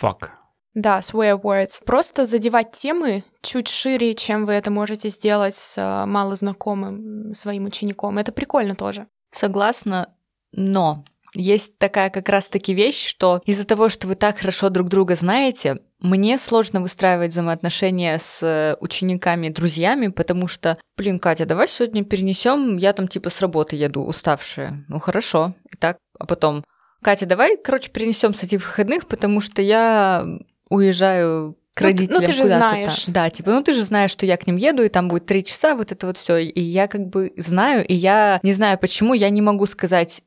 [0.00, 0.28] Fuck.
[0.74, 1.82] да, swear words.
[1.84, 8.18] Просто задевать темы чуть шире, чем вы это можете сделать с э, малознакомым своим учеником.
[8.18, 9.08] Это прикольно тоже.
[9.32, 10.14] Согласна,
[10.52, 15.16] но есть такая как раз-таки вещь, что из-за того, что вы так хорошо друг друга
[15.16, 22.04] знаете, мне сложно выстраивать взаимоотношения с э, учениками, друзьями, потому что, блин, Катя, давай сегодня
[22.04, 24.78] перенесем, я там типа с работы еду, уставшая.
[24.88, 25.54] Ну хорошо.
[25.72, 26.64] И так, а потом,
[27.02, 30.26] Катя, давай, короче, перенесем с этих выходных, потому что я
[30.68, 32.70] уезжаю к Ну, ну, родителям ты же куда-то там.
[32.70, 33.04] знаешь.
[33.06, 35.44] Да, типа, ну ты же знаешь, что я к ним еду, и там будет три
[35.44, 36.38] часа, вот это вот все.
[36.38, 40.22] И я как бы знаю, и я не знаю почему, я не могу сказать,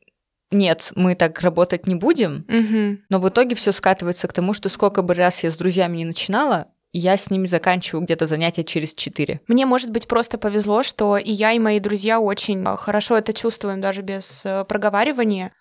[0.51, 2.45] нет, мы так работать не будем.
[2.47, 3.03] Мгм.
[3.09, 6.05] Но в итоге все скатывается к тому, что сколько бы раз я с друзьями не
[6.05, 9.41] начинала, я с ними заканчиваю где-то занятия через четыре.
[9.47, 13.31] Мне, может быть, просто повезло, что и я, и мои друзья очень э, хорошо это
[13.31, 15.53] чувствуем даже без э, проговаривания.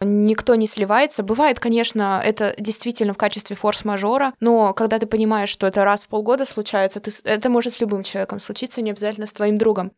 [0.00, 1.22] Никто не сливается.
[1.22, 6.08] Бывает, конечно, это действительно в качестве форс-мажора, но когда ты понимаешь, что это раз в
[6.08, 9.92] полгода случается, ты это может с любым человеком случиться, не обязательно с твоим другом.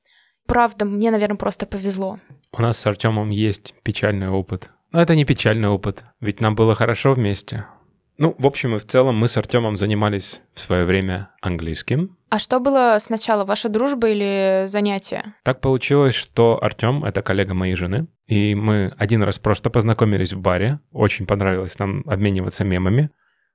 [0.47, 2.19] Правда, мне, наверное, просто повезло.
[2.57, 4.71] У нас с Артемом есть печальный опыт.
[4.93, 7.67] Но это не печальный опыт, ведь нам было хорошо вместе.
[8.17, 12.17] Ну, в общем и в целом, мы с Артемом занимались в свое время английским.
[12.29, 15.35] А что было сначала, ваша дружба или занятие?
[15.43, 20.41] Так получилось, что Артем— это коллега моей жены, и мы один раз просто познакомились в
[20.41, 20.79] баре.
[20.93, 23.11] Очень понравилось нам обмениваться мемами.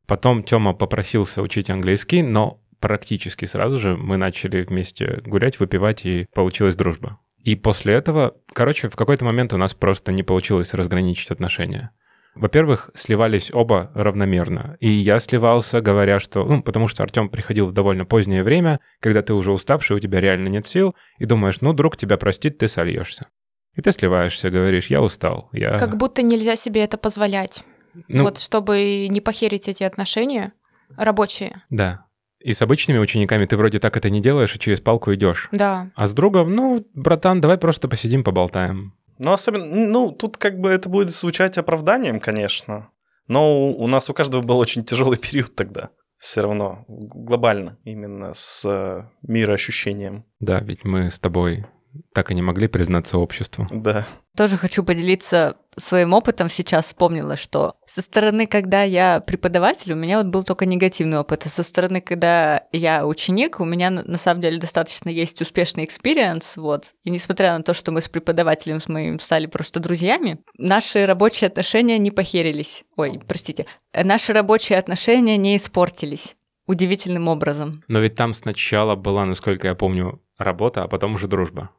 [0.08, 6.28] Потом Тёма попросился учить английский, но практически сразу же мы начали вместе гулять, выпивать, и
[6.34, 7.18] получилась дружба.
[7.44, 11.92] И после этого, короче, в какой-то момент у нас просто не получилось разграничить отношения.
[12.36, 14.78] Во-первых, сливались оба равномерно.
[14.80, 16.44] И я сливался, говоря, что...
[16.46, 20.22] Ну, потому что Артем приходил в довольно позднее время, когда ты уже уставший, у тебя
[20.22, 23.28] реально нет сил, и думаешь, ну, друг тебя простит, ты сольешься.
[23.76, 25.50] И ты сливаешься, говоришь, я устал.
[25.54, 25.78] Я...
[25.80, 27.64] Как будто нельзя себе это позволять.
[28.08, 30.54] Ну, Вот чтобы не похерить эти отношения
[30.98, 31.64] рабочие.
[31.70, 32.06] да.
[32.40, 35.50] И с обычными учениками ты вроде так это не делаешь, и через палку идешь.
[35.52, 35.92] Да.
[35.96, 38.94] А с другом, ну, братан, давай просто посидим, поболтаем.
[39.18, 42.90] Ну, особенно, ну, тут как бы это будет звучать оправданием, конечно.
[43.28, 45.90] Но у у нас у каждого был очень тяжелый период тогда.
[46.18, 50.26] Все равно, глобально, именно с э, мироощущением.
[50.40, 51.66] Да, ведь мы с тобой
[52.14, 53.68] так и не могли признаться обществу.
[53.72, 54.06] Да.
[54.36, 56.50] Тоже хочу поделиться своим опытом.
[56.50, 61.46] Сейчас вспомнила, что со стороны, когда я преподаватель, у меня вот был только негативный опыт.
[61.46, 66.58] А со стороны, когда я ученик, у меня на самом деле достаточно есть успешный experience.
[66.58, 66.94] Вот.
[67.04, 71.48] И несмотря на то, что мы с преподавателем с моим стали просто друзьями, наши рабочие
[71.48, 72.84] отношения не похерились.
[72.96, 73.66] Ой, простите.
[73.94, 76.36] Наши рабочие отношения не испортились
[76.70, 77.84] удивительным образом.
[77.88, 81.72] Но ведь там сначала была, насколько я помню, работа, а потом уже дружба.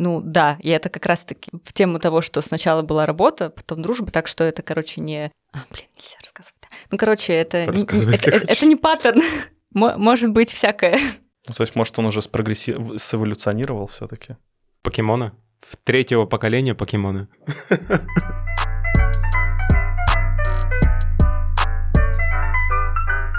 [0.00, 4.12] Ну да, и это как раз-таки в тему того, что сначала была работа, потом дружба,
[4.12, 5.32] так что это, короче, не...
[5.52, 6.54] А, блин, нельзя рассказывать.
[6.92, 9.20] Ну, короче, это, это, это, это не паттерн.
[9.74, 11.00] Может быть всякое.
[11.48, 12.76] Ну, то есть, может, он уже спрогресси...
[12.96, 14.36] сэволюционировал все таки
[14.82, 15.32] Покемоны?
[15.58, 17.26] В третьего поколения покемоны.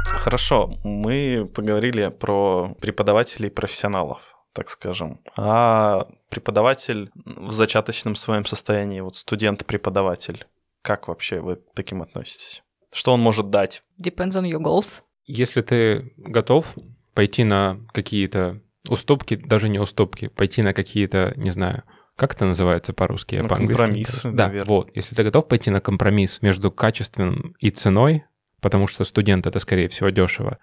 [0.03, 5.19] Хорошо, мы поговорили про преподавателей профессионалов так скажем.
[5.37, 10.45] А преподаватель в зачаточном своем состоянии, вот студент-преподаватель,
[10.81, 12.63] как вообще вы к таким относитесь?
[12.91, 13.83] Что он может дать?
[14.01, 15.01] Depends on your goals.
[15.25, 16.75] Если ты готов
[17.13, 21.83] пойти на какие-то уступки, даже не уступки, пойти на какие-то, не знаю,
[22.15, 23.35] как это называется по-русски?
[23.35, 24.35] Ну, по-английски знаю.
[24.35, 24.67] Да, наверное.
[24.67, 24.91] вот.
[24.95, 28.25] Если ты готов пойти на компромисс между качеством и ценой,
[28.61, 30.57] потому что студент это, скорее всего, дешево,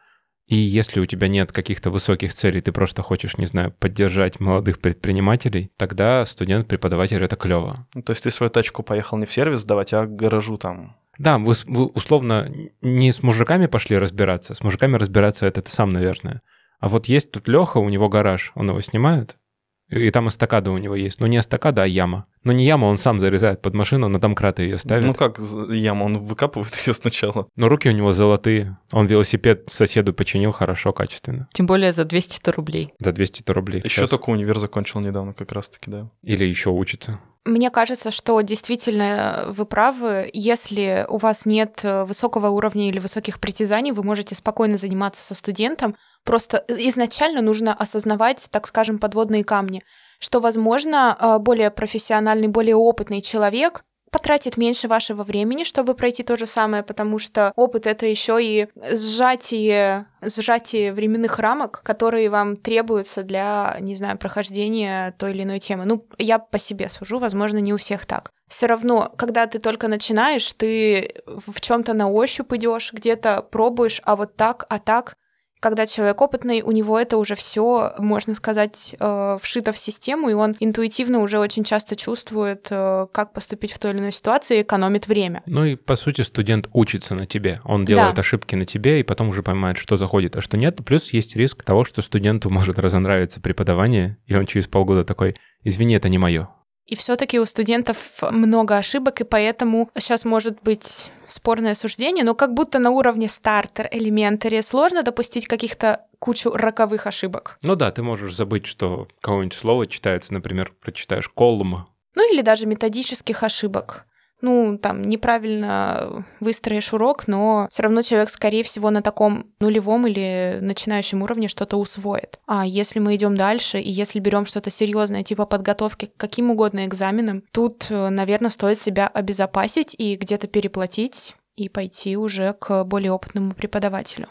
[0.46, 4.78] и если у тебя нет каких-то высоких целей, ты просто хочешь, не знаю, поддержать молодых
[4.78, 7.88] предпринимателей, тогда студент-преподаватель это клево.
[7.94, 10.96] Ну, То есть ты свою тачку поехал не в сервис сдавать, а к гаражу там.
[11.18, 15.88] Да, вы, вы условно не с мужиками пошли разбираться, с мужиками разбираться это ты сам,
[15.88, 16.42] наверное.
[16.78, 19.38] А вот есть тут Леха, у него гараж, он его снимает,
[19.88, 21.20] и там эстакада у него есть.
[21.20, 22.26] Ну, не эстакада, а яма.
[22.42, 25.04] Ну, не яма, он сам зарезает под машину, но там краты ее ставит.
[25.04, 27.46] Ну как яма, он выкапывает ее сначала.
[27.56, 28.78] Но руки у него золотые.
[28.92, 31.48] Он велосипед соседу починил хорошо, качественно.
[31.52, 32.92] Тем более за 200 рублей.
[32.98, 36.10] За 200 рублей Еще только универ закончил недавно как раз-таки, да.
[36.22, 37.20] Или еще учится.
[37.46, 40.28] Мне кажется, что действительно вы правы.
[40.32, 45.36] Если у вас нет э, высокого уровня или высоких притязаний, вы можете спокойно заниматься со
[45.36, 45.94] студентом.
[46.24, 49.84] Просто изначально нужно осознавать, так скажем, подводные камни,
[50.18, 53.84] что, возможно, э, более профессиональный, более опытный человек
[54.16, 58.66] потратит меньше вашего времени, чтобы пройти то же самое, потому что опыт это еще и
[58.90, 65.84] сжатие, сжатие временных рамок, которые вам требуются для, не знаю, прохождения той или иной темы.
[65.84, 68.32] Ну, я по себе сужу, возможно, не у всех так.
[68.48, 74.16] Все равно, когда ты только начинаешь, ты в чем-то на ощупь идешь, где-то пробуешь, а
[74.16, 75.14] вот так, а так.
[75.60, 80.34] Когда человек опытный, у него это уже все, можно сказать, э, вшито в систему, и
[80.34, 84.62] он интуитивно уже очень часто чувствует, э, как поступить в той или иной ситуации, и
[84.62, 85.42] экономит время.
[85.48, 87.60] Ну и, по сути, студент учится на тебе.
[87.64, 88.20] Он делает Да.
[88.20, 90.76] ошибки на тебе, и потом уже понимает, что заходит, а что нет.
[90.84, 95.94] Плюс есть риск того, что студенту может разонравиться преподавание, и он через полгода такой, извини,
[95.94, 96.48] это не мое.
[96.86, 97.96] И все-таки у студентов
[98.30, 103.88] много ошибок, и поэтому сейчас может быть спорное суждение, но как будто на уровне стартер,
[103.90, 107.58] элементаре сложно допустить каких-то кучу роковых ошибок.
[107.64, 111.88] Ну да, ты можешь забыть, что какое-нибудь слово читается, например, прочитаешь колм.
[112.14, 114.06] Ну или даже методических ошибок.
[114.42, 120.58] Ну, там, неправильно выстроишь урок, но все равно человек, скорее всего, на таком нулевом или
[120.60, 122.38] начинающем уровне что-то усвоит.
[122.46, 126.84] А если мы идем дальше, и если берем что-то серьезное, типа подготовки к каким угодно
[126.84, 133.54] экзаменам, тут, наверное, стоит себя обезопасить и где-то переплатить и пойти уже к более опытному
[133.54, 134.28] преподавателю.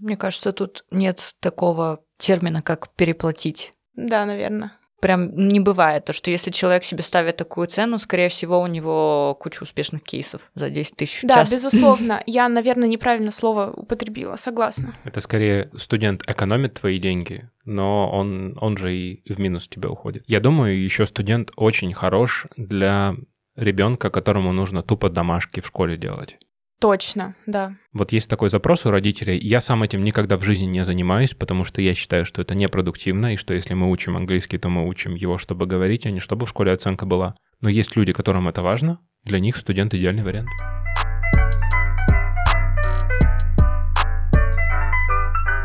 [0.00, 3.72] Мне кажется, тут нет такого термина, как переплатить.
[3.94, 4.72] Да, наверное.
[5.00, 9.36] Прям не бывает, то, что если человек себе ставит такую цену, скорее всего, у него
[9.38, 11.52] куча успешных кейсов за 10 тысяч в Да, час.
[11.52, 12.22] безусловно.
[12.26, 14.94] Я, наверное, неправильно слово употребила, согласна.
[15.04, 20.24] Это скорее студент экономит твои деньги, но он, он же и в минус тебе уходит.
[20.26, 23.14] Я думаю, еще студент очень хорош для
[23.54, 26.38] ребенка, которому нужно тупо домашки в школе делать.
[26.80, 27.74] Точно, да.
[27.92, 29.36] Вот есть такой запрос у родителей.
[29.36, 33.34] Я сам этим никогда в жизни не занимаюсь, потому что я считаю, что это непродуктивно,
[33.34, 36.46] и что если мы учим английский, то мы учим его, чтобы говорить, а не чтобы
[36.46, 37.34] в школе оценка была.
[37.60, 39.00] Но есть люди, которым это важно.
[39.24, 40.50] Для них студент идеальный вариант.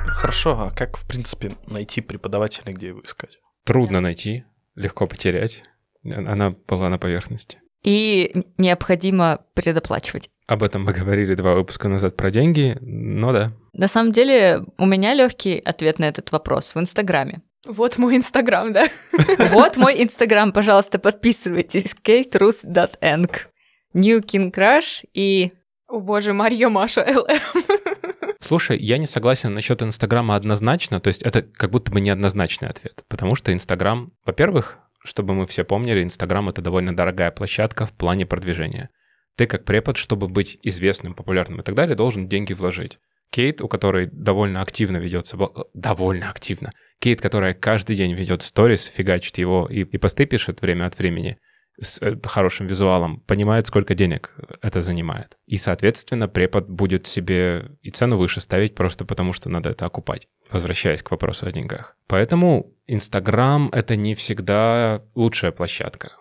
[0.07, 3.37] Хорошо, а как, в принципе, найти преподавателя, где его искать?
[3.65, 5.63] Трудно найти, легко потерять.
[6.03, 7.59] Она была на поверхности.
[7.83, 10.29] И необходимо предоплачивать.
[10.47, 13.53] Об этом мы говорили два выпуска назад про деньги, но да.
[13.73, 17.41] На самом деле, у меня легкий ответ на этот вопрос в Инстаграме.
[17.65, 18.89] Вот мой инстаграм, да?
[19.51, 21.95] Вот мой Инстаграм, пожалуйста, подписывайтесь.
[22.03, 23.31] katerus.eng.
[23.93, 25.51] New King Crush и...
[25.87, 27.63] О боже, Марья Маша ЛМ.
[28.41, 33.03] Слушай, я не согласен насчет Инстаграма однозначно, то есть это как будто бы неоднозначный ответ,
[33.07, 38.25] потому что Инстаграм, во-первых, чтобы мы все помнили, Инстаграм— это довольно дорогая площадка в плане
[38.25, 38.89] продвижения.
[39.35, 42.99] Ты как препод, чтобы быть известным, популярным и так далее, должен деньги вложить.
[43.31, 45.37] Кейт, у которой довольно активно ведется,
[45.73, 50.85] довольно активно, Кейт, которая каждый день ведет сторис, фигачит его и, и посты пишет время
[50.85, 51.37] от времени
[51.81, 55.37] с э, хорошим визуалом, понимает, сколько денег это занимает.
[55.45, 60.27] И, соответственно, препод будет себе и цену выше ставить просто потому, что надо это окупать.
[60.51, 61.97] Возвращаясь к вопросу о деньгах.
[62.07, 66.11] Поэтому Инстаграм— это не всегда лучшая площадка.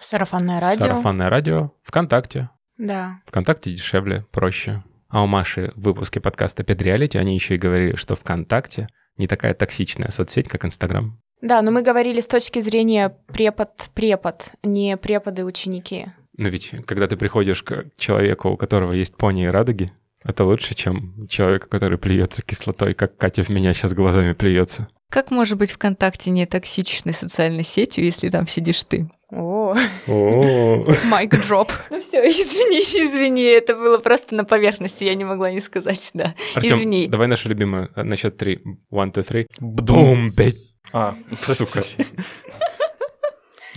[0.00, 0.82] Сарафанное радио.
[0.82, 2.50] Сарафанное радио, ВКонтакте.
[2.76, 3.20] Да.
[3.26, 4.82] ВКонтакте дешевле, проще.
[5.08, 9.54] А у Маши в выпуске подкаста «Педреалити» они еще и говорили, что ВКонтакте не такая
[9.54, 11.20] токсичная соцсеть, как Инстаграм.
[11.40, 16.06] Да, но мы говорили с точки зрения препод-препод, не преподы-ученики.
[16.36, 19.88] Но ведь, когда ты приходишь к человеку, у которого есть пони и радуги,
[20.24, 24.88] Это лучше, чем человек, который плюется кислотой, как Катя в меня сейчас глазами плюется.
[25.10, 29.08] Как может быть ВКонтакте не токсичной социальной сетью, если там сидишь ты?
[29.30, 29.74] О,
[31.06, 31.72] майк дроп.
[31.90, 36.34] Ну все, извини, извини, это было просто на поверхности, я не могла не сказать, да.
[36.54, 37.06] Артём, Извини.
[37.08, 38.60] давай нашу любимую э, на счет три.
[38.92, 39.46] One, two, three.
[39.60, 40.28] Бдум.
[40.92, 41.14] А,
[41.44, 42.06] простите.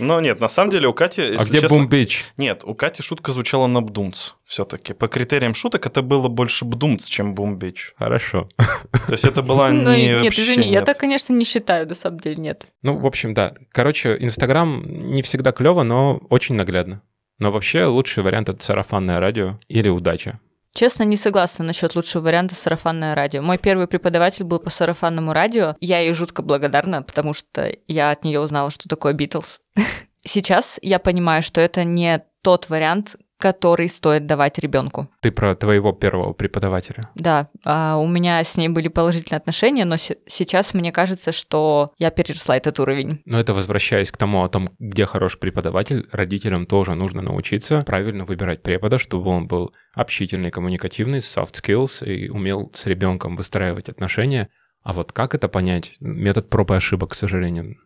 [0.02, 2.24] Но нет, на самом деле у Кати, А где честно- бум бич?
[2.36, 4.92] Нет, у Кати шутка звучала на бдумц все-таки.
[4.92, 7.94] По критериям шуток это было больше бдумц, чем бумбич.
[7.96, 8.48] Хорошо.
[8.56, 12.20] То есть это была Ну, не нет, извини, я так, конечно, не считаю, на самом
[12.20, 12.66] деле, нет.
[12.82, 13.54] Ну, в общем, да.
[13.70, 14.82] Короче, Инстаграм
[15.12, 17.02] не всегда клево, но очень наглядно.
[17.38, 20.38] Но вообще лучший вариант это сарафанное радио или удача.
[20.74, 23.42] Честно, не согласна насчет лучшего варианта сарафанное радио.
[23.42, 25.76] Мой первый преподаватель был по сарафанному радио.
[25.80, 29.60] Я ей жутко благодарна, потому что я от нее узнала, что такое Битлз.
[30.24, 35.08] Сейчас я понимаю, что это не тот вариант, который стоит давать ребенку.
[35.20, 37.08] Ты про твоего первого преподавателя.
[37.16, 41.88] Да, а, у меня с ней были положительные отношения, но се- сейчас мне кажется, что
[41.98, 43.20] я переросла этот уровень.
[43.24, 48.24] Но это возвращаясь к тому, о том, где хороший преподаватель, родителям тоже нужно научиться правильно
[48.24, 54.48] выбирать препода, чтобы он был общительный, коммуникативный, soft skills и умел с ребенком выстраивать отношения.
[54.82, 55.96] А вот как это понять?
[56.00, 57.76] Метод проб и ошибок, к сожалению.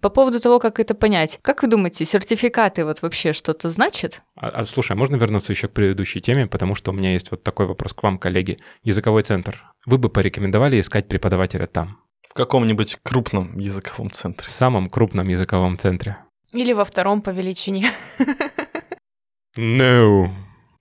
[0.00, 1.38] По поводу того, как это понять.
[1.42, 4.20] Как вы думаете, сертификаты вот вообще что-то значат?
[4.34, 7.30] А, а, слушай, а можно вернуться еще к предыдущей теме, потому что у меня есть
[7.30, 8.58] вот такой вопрос к вам, коллеги.
[8.82, 9.64] Языковой центр.
[9.86, 14.46] Вы бы порекомендовали искать преподавателя там, В каком-нибудь крупном языковом центре.
[14.46, 16.18] в самом крупном языковом центре?
[16.52, 17.90] Или во втором по величине.
[19.58, 20.28] No.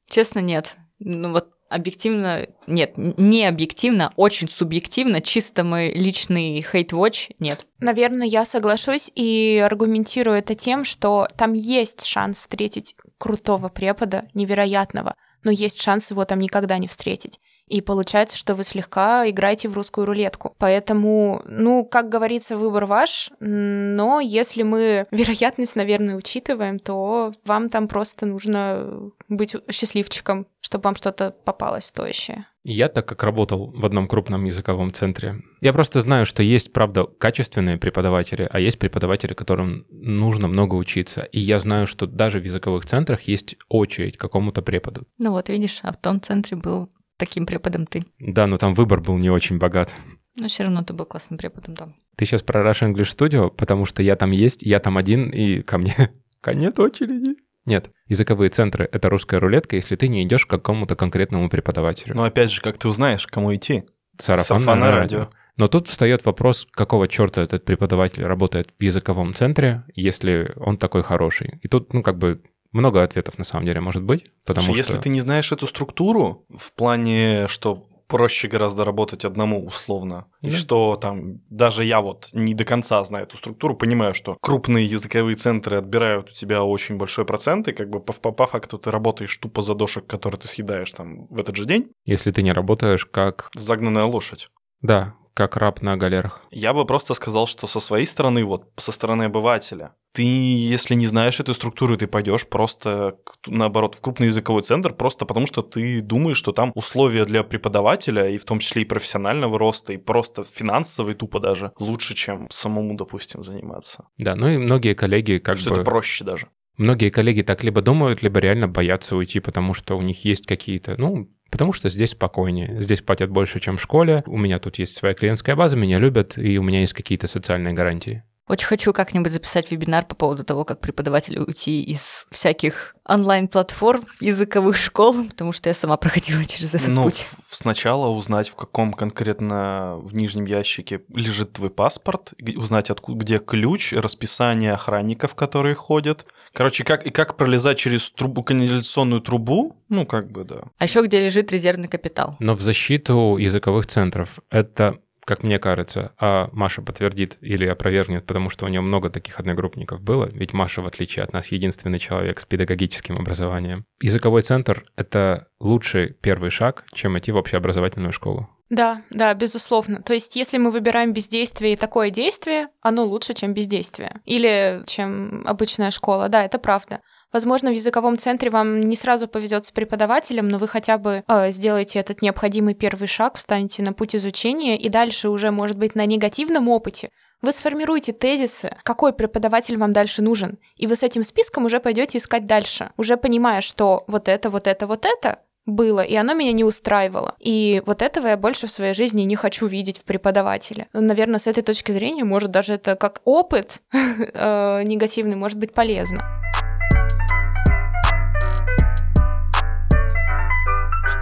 [0.10, 0.76] Честно, нет.
[1.00, 7.66] Ну вот объективно, нет, не объективно, очень субъективно, чисто мой личный хейт-watch, нет.
[7.80, 15.16] Наверное, я соглашусь и аргументирую это тем, что там есть шанс встретить крутого препода, невероятного,
[15.44, 17.40] но есть шанс его там никогда не встретить.
[17.68, 20.56] И получается, что вы слегка играете в русскую рулетку.
[20.60, 27.88] Поэтому, ну, как говорится, выбор ваш, но если мы вероятность, наверное, учитываем, то вам там
[27.88, 32.46] просто нужно быть счастливчиком, чтобы вам что-то попалось стоящее.
[32.68, 37.04] Я, так как работал в одном крупном языковом центре, я просто знаю, что есть, правда,
[37.04, 41.22] качественные преподаватели, а есть преподаватели, которым нужно много учиться.
[41.32, 45.06] И я знаю, что даже в языковых центрах есть очередь к какому-то преподу.
[45.20, 48.04] Ну вот, видишь, а в том центре был таким преподом ты.
[48.20, 49.94] Да, но там выбор был не очень богат.
[50.36, 51.90] Но все равно ты был классным преподом там.
[52.18, 55.62] Ты сейчас про Rush English Studio, потому что я там есть, я там один, и
[55.62, 55.96] ко мне
[56.48, 57.36] нет очереди.
[57.66, 62.16] Нет, языковые центры— это русская рулетка, если ты не идешь к какому-то конкретному преподавателю.
[62.16, 63.86] Но опять же, как ты узнаешь, к кому идти?
[64.22, 65.20] Сарафанное Сарафанное радио.
[65.20, 65.32] радио.
[65.58, 71.02] Но тут встает вопрос, какого черта этот преподаватель работает в языковом центре, если он такой
[71.02, 71.60] хороший.
[71.62, 72.42] И тут, ну, как бы,
[72.76, 74.92] много ответов на самом деле может быть, потому Слушай, что...
[74.94, 80.52] Если ты не знаешь эту структуру, в плане, что проще гораздо работать одному условно, и
[80.52, 80.58] Да.
[80.58, 85.36] что там даже я вот не до конца знаю эту структуру, понимаю, что крупные языковые
[85.36, 88.92] центры отбирают у тебя очень большой процент, и как бы по, по- по факту ты
[88.92, 92.52] работаешь тупо за дошек, которые ты съедаешь там в этот же день, Если ты не
[92.54, 93.50] работаешь как...
[93.56, 94.50] загнанная лошадь.
[94.82, 96.44] Да, как раб на галерах.
[96.52, 101.08] Я бы просто сказал, что со своей стороны, вот со стороны обывателя, ты, если не
[101.08, 106.02] знаешь этой структуры, ты пойдешь просто, наоборот, в крупный языковой центр, просто потому что ты
[106.02, 110.46] думаешь, что там условия для преподавателя, и в том числе и профессионального роста, и просто
[110.46, 114.08] финансовый тупо даже, лучше, чем самому, допустим, заниматься.
[114.18, 115.76] Да, ну и многие коллеги как что бы...
[115.76, 116.48] это проще даже.
[116.78, 120.96] Многие коллеги так либо думают, либо реально боятся уйти, потому что у них есть какие-то,
[120.98, 124.96] ну, потому что здесь спокойнее, здесь платят больше, чем в школе, у меня тут есть
[124.96, 128.24] своя клиентская база, меня любят, и у меня есть какие-то социальные гарантии.
[128.48, 134.78] Очень хочу как-нибудь записать вебинар по поводу того, как преподавателю уйти из всяких онлайн-платформ, языковых
[134.78, 137.28] школ, потому что я сама проходила через этот Ну, путь.
[137.50, 143.94] сначала узнать, в каком конкретно в нижнем ящике лежит твой паспорт, узнать, откуда, где ключ,
[143.94, 146.26] расписание охранников, которые ходят.
[146.54, 150.64] Короче, как, и как пролезать через трубу, канализационную трубу, ну, как бы, да.
[150.78, 152.36] А еще где лежит резервный капитал.
[152.40, 158.50] Но в защиту языковых центров это, как мне кажется, а Маша подтвердит или опровергнет, потому
[158.50, 162.40] что у нее много таких одногруппников было, ведь Маша, в отличие от нас, единственный человек
[162.40, 163.86] с педагогическим образованием.
[164.02, 168.50] Языковой центр— это лучший первый шаг, чем идти в общеобразовательную школу.
[168.70, 170.02] Да, да, безусловно.
[170.02, 174.22] То есть, если мы выбираем бездействие и такое действие, оно лучше, чем бездействие.
[174.26, 176.30] Или чем обычная школа.
[176.30, 177.02] Да, это правда.
[177.36, 181.52] Возможно, в языковом центре вам не сразу повезет с преподавателем, но вы хотя бы э,
[181.52, 186.06] сделаете этот необходимый первый шаг, встанете на путь изучения, и дальше уже, может быть, на
[186.06, 187.10] негативном опыте
[187.42, 192.20] вы сформируете тезисы, какой преподаватель вам дальше нужен, и вы с этим списком уже пойдете
[192.20, 196.54] искать дальше, уже понимая, что вот это, вот это, вот это было, и оно меня
[196.54, 197.36] не устраивало.
[197.40, 200.88] И вот этого я больше в своей жизни не хочу видеть в преподавателе.
[200.94, 206.45] Наверное, с этой точки зрения, может, даже это как опыт э, негативный может быть полезно.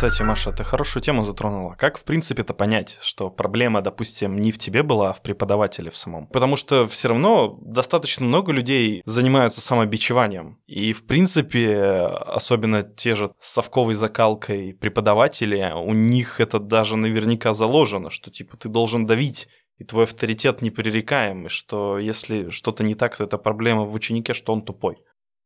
[0.04, 1.76] Кстати, Маша, ты хорошую тему затронула.
[1.76, 5.96] Как, в принципе-то, понять, что проблема, допустим, не в тебе была, а в преподавателе в
[5.96, 6.28] самом?
[6.28, 10.60] Потому что все равно достаточно много людей занимаются самобичеванием.
[10.68, 17.54] И, в принципе, особенно те же с совковой закалкой преподаватели, у них это даже наверняка
[17.54, 19.48] заложено, что, типа, ты должен давить
[19.78, 24.34] и твой авторитет непререкаем, и что если что-то не так, то это проблема в ученике,
[24.34, 24.98] что он тупой.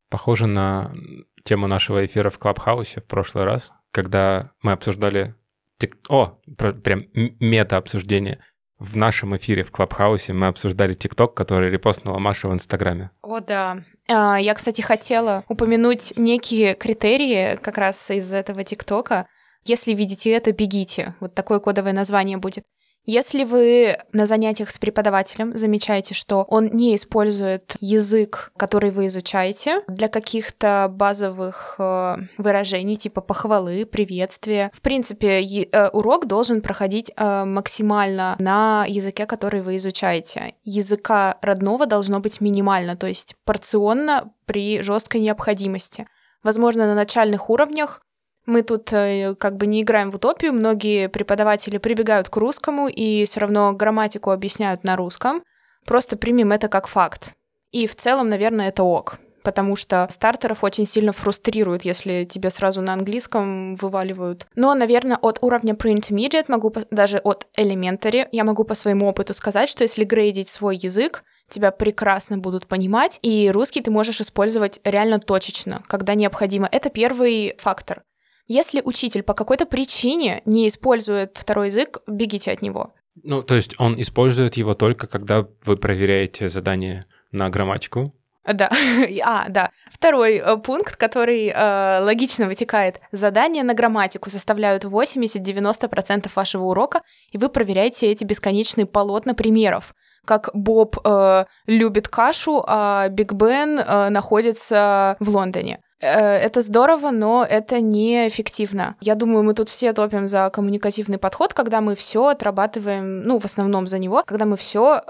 [0.09, 0.95] Похоже на
[1.43, 5.33] тему нашего эфира в Клабхаусе в прошлый раз, когда мы обсуждали...
[5.79, 7.05] тик- О, про- прям
[7.39, 8.37] мета-обсуждение.
[8.77, 13.09] В нашем эфире в Клабхаусе мы обсуждали ТикТок, который репостнула Маша в Инстаграме.
[13.23, 13.81] О, да.
[14.07, 19.25] А, Я, кстати, хотела упомянуть некие критерии как раз из этого ТикТока.
[19.65, 21.15] Если видите это, бегите.
[21.19, 22.65] Вот такое кодовое название будет.
[23.09, 29.81] Если вы на занятиях с преподавателем замечаете, что он не использует язык, который вы изучаете,
[29.87, 37.45] для каких-то базовых э, выражений, типа похвалы, приветствия, в принципе, э, урок должен проходить э,
[37.45, 40.55] максимально на языке, который вы изучаете.
[40.65, 46.07] Языка родного должно быть минимально, то есть порционно при жесткой необходимости.
[46.43, 48.01] Возможно, на начальных уровнях
[48.47, 53.25] мы тут э, как бы не играем в утопию, многие преподаватели прибегают к русскому и
[53.25, 55.43] все равно грамматику объясняют на русском.
[55.85, 57.35] Просто примем это как факт.
[57.71, 59.19] И в целом, наверное, это ок.
[59.43, 64.47] Потому что стартеров очень сильно фрустрирует, если тебе сразу на английском вываливают.
[64.55, 69.69] Но, наверное, от уровня pre-intermediate, могу даже от elementary, я могу по своему опыту сказать,
[69.69, 75.19] что если грейдить свой язык, тебя прекрасно будут понимать, и русский ты можешь использовать реально
[75.19, 76.67] точечно, когда необходимо.
[76.69, 78.03] Это первый фактор.
[78.47, 82.93] Если учитель по какой-то причине не использует второй язык, бегите от него.
[83.23, 88.13] Ну, то есть он использует его только, когда вы проверяете задание на грамматику.
[88.45, 88.71] Да,
[89.25, 89.71] а, да.
[89.91, 93.01] Второй э, пункт, который э, логично вытекает.
[93.11, 99.93] Задания на грамматику составляют 80-90% вашего урока, и вы проверяете эти бесконечные полотна примеров.
[100.23, 105.81] Как Боб э, любит кашу, а Биг Бен э, находится в Лондоне.
[105.99, 108.95] Э, Это здорово, но это неэффективно.
[109.01, 113.45] Я думаю, мы тут все топим за коммуникативный подход, когда мы все отрабатываем, ну, в
[113.45, 115.01] основном за него, когда мы все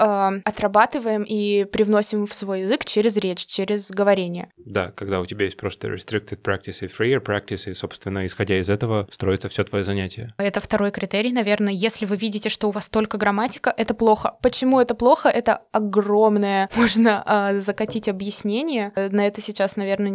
[0.46, 4.50] отрабатываем и привносим в свой язык через речь, через говорение.
[4.58, 8.70] Да, когда у тебя есть просто restricted practice и freer practice, и, собственно, исходя из
[8.70, 10.34] этого, строится все твое занятие.
[10.38, 11.74] Это второй критерий, наверное.
[11.74, 14.36] Если вы видите, что у вас только грамматика, это плохо.
[14.42, 15.30] Почему это плохо?
[15.30, 18.92] Это огромное, можно а, закатить объяснение.
[18.96, 20.12] Э, На это сейчас, наверное,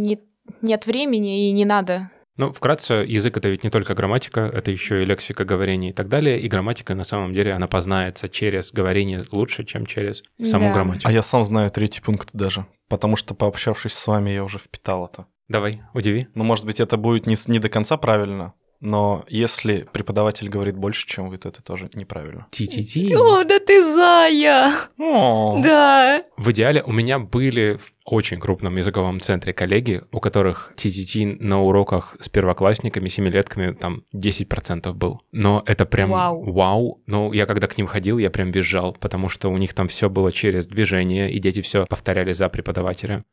[0.00, 0.18] не,
[0.62, 2.10] нет времени и не надо.
[2.36, 6.08] Ну, вкратце, язык— это ведь не только грамматика, это еще и лексика, говорение и так
[6.08, 6.38] далее.
[6.38, 10.74] И грамматика, на самом деле, она познается через говорение лучше, чем через саму Да.
[10.74, 11.08] грамматику.
[11.08, 15.06] А я сам знаю третий пункт даже, потому что, пообщавшись с вами, я уже впитал
[15.06, 15.26] это.
[15.48, 16.26] Давай, удиви.
[16.34, 21.06] Ну, может быть, это будет не, не до конца правильно, но если преподаватель говорит больше,
[21.06, 22.46] чем вы, то это тоже неправильно.
[22.50, 23.14] Ти-ти-ти.
[23.14, 24.72] О, да ты зая!
[24.98, 26.22] О, Да.
[26.36, 31.62] В идеале у меня были в очень крупном языковом центре коллеги, у которых TTT на
[31.62, 35.22] уроках с первоклассниками, семилетками там 10% был.
[35.32, 36.52] Но это прям Вау.
[36.52, 37.02] вау.
[37.06, 40.08] Ну, я когда к ним ходил, я прям визжал, потому что у них там все
[40.08, 43.24] было через движение, и дети все повторяли за преподавателя.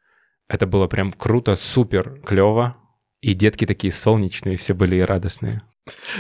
[0.47, 2.75] Это было прям круто, супер клево.
[3.23, 5.61] И детки такие солнечные все были и радостные.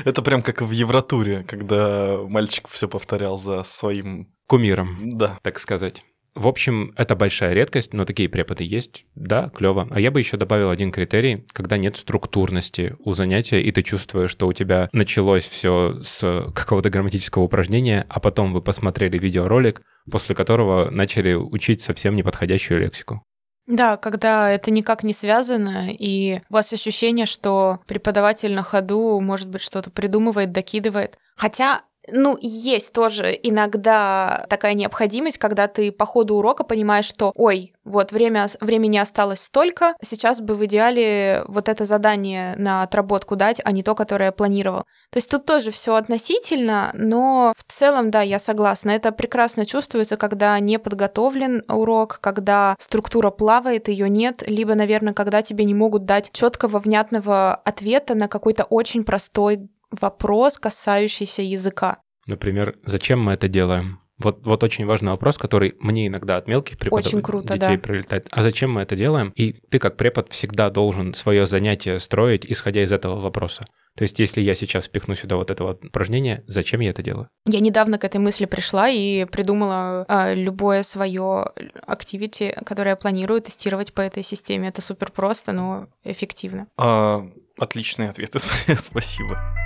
[0.05, 4.29] Это прям как в Евротуре, когда мальчик все повторял за своим...
[4.47, 5.37] Кумиром, Да.
[5.41, 6.05] так сказать.
[6.33, 9.05] В общем, это большая редкость, но такие преподы есть.
[9.15, 9.87] Да, клево.
[9.91, 14.31] А я бы еще добавил один критерий, когда нет структурности у занятия, и ты чувствуешь,
[14.31, 20.35] что у тебя началось все с какого-то грамматического упражнения, а потом вы посмотрели видеоролик, после
[20.35, 23.23] которого начали учить совсем неподходящую лексику.
[23.65, 29.47] Да, когда это никак не связано, и у вас ощущение, что преподаватель на ходу, может
[29.47, 31.17] быть, что-то придумывает, докидывает.
[31.37, 37.73] Хотя, ну, есть тоже иногда такая необходимость, когда ты по ходу урока понимаешь, что, ой,
[37.85, 43.61] вот время, времени осталось столько, сейчас бы в идеале вот это задание на отработку дать,
[43.63, 44.83] а не то, которое я планировал.
[45.11, 48.91] То есть тут тоже все относительно, но в целом, да, я согласна.
[48.91, 55.41] Это прекрасно чувствуется, когда не подготовлен урок, когда структура плавает, ее нет, либо, наверное, когда
[55.41, 61.99] тебе не могут дать четкого, внятного ответа на какой-то очень простой вопрос, касающийся языка.
[62.27, 63.99] Например, зачем мы это делаем?
[64.19, 67.81] Вот, вот очень важный вопрос, который мне иногда от мелких преподавателей Очень круто, детей да.
[67.81, 68.27] прилетает.
[68.29, 69.31] А зачем мы это делаем?
[69.35, 73.65] И ты как препод всегда должен свое занятие строить, исходя из этого вопроса.
[73.95, 77.27] То есть, если я сейчас впихну сюда вот это вот упражнение, зачем я это делаю?
[77.45, 81.51] Я недавно к этой мысли пришла и придумала а, любое свое
[81.85, 84.69] активити, которое я планирую тестировать по этой системе.
[84.69, 86.67] Это супер просто, но эффективно.
[86.77, 87.27] А,
[87.59, 88.39] отличные ответы,
[88.79, 89.62] спасибо.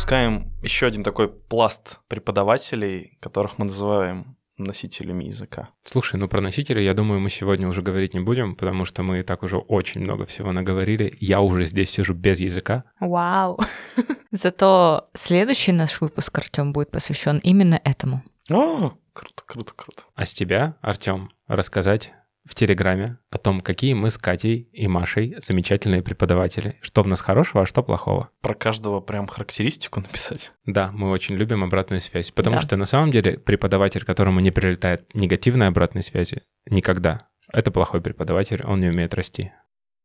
[0.00, 5.68] Выпускаем еще один такой пласт преподавателей, которых мы называем носителями языка.
[5.84, 9.20] Слушай, ну про носителя, я думаю, мы сегодня уже говорить не будем, потому что мы
[9.20, 11.14] и так уже очень много всего наговорили.
[11.20, 12.84] Я уже здесь сижу без языка.
[12.98, 13.60] Вау.
[14.30, 18.22] Зато следующий наш выпуск, Артем, будет посвящен именно этому.
[18.48, 20.04] О, круто, круто, круто.
[20.14, 22.14] А с тебя, Артем, рассказать
[22.44, 26.78] в Телеграме о том, какие мы с Катей и Машей замечательные преподаватели.
[26.80, 28.30] Что в нас хорошего, а что плохого.
[28.40, 30.52] Про каждого прям характеристику написать.
[30.64, 32.62] Да, мы очень любим обратную связь, потому Да.
[32.62, 37.28] что на самом деле преподаватель, которому не прилетает негативной обратной связи, никогда.
[37.52, 39.52] Это плохой преподаватель, он не умеет расти.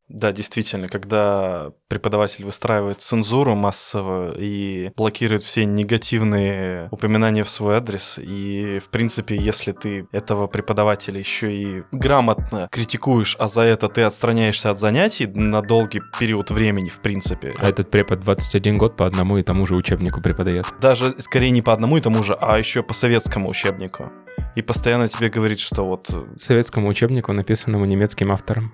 [0.08, 8.18] Да, действительно, когда преподаватель выстраивает цензуру массово и блокирует все негативные упоминания в свой адрес,
[8.18, 14.02] и, в принципе, если ты этого преподавателя еще и грамотно критикуешь, а за это ты
[14.02, 19.06] отстраняешься от занятий на долгий период времени, в принципе, А этот препод 21 год по
[19.06, 20.66] одному и тому же учебнику преподает.
[20.80, 24.12] даже скорее не по одному и тому же, а еще по советскому учебнику.
[24.54, 28.72] И постоянно тебе говорит, что вот Советскому учебнику, написанному немецким автором.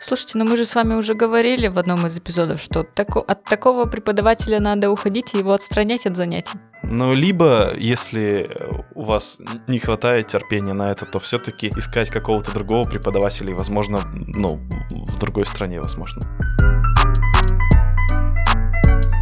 [0.00, 3.44] Слушайте, ну мы же с вами уже говорили в одном из эпизодов, что тако- от
[3.44, 6.58] такого преподавателя надо уходить и его отстранять от занятий.
[6.84, 8.50] Ну, либо, если
[8.94, 14.00] у вас не хватает терпения на это, то все-таки искать какого-то другого преподавателя, и, возможно,
[14.14, 14.60] ну,
[14.92, 16.22] в другой стране, возможно.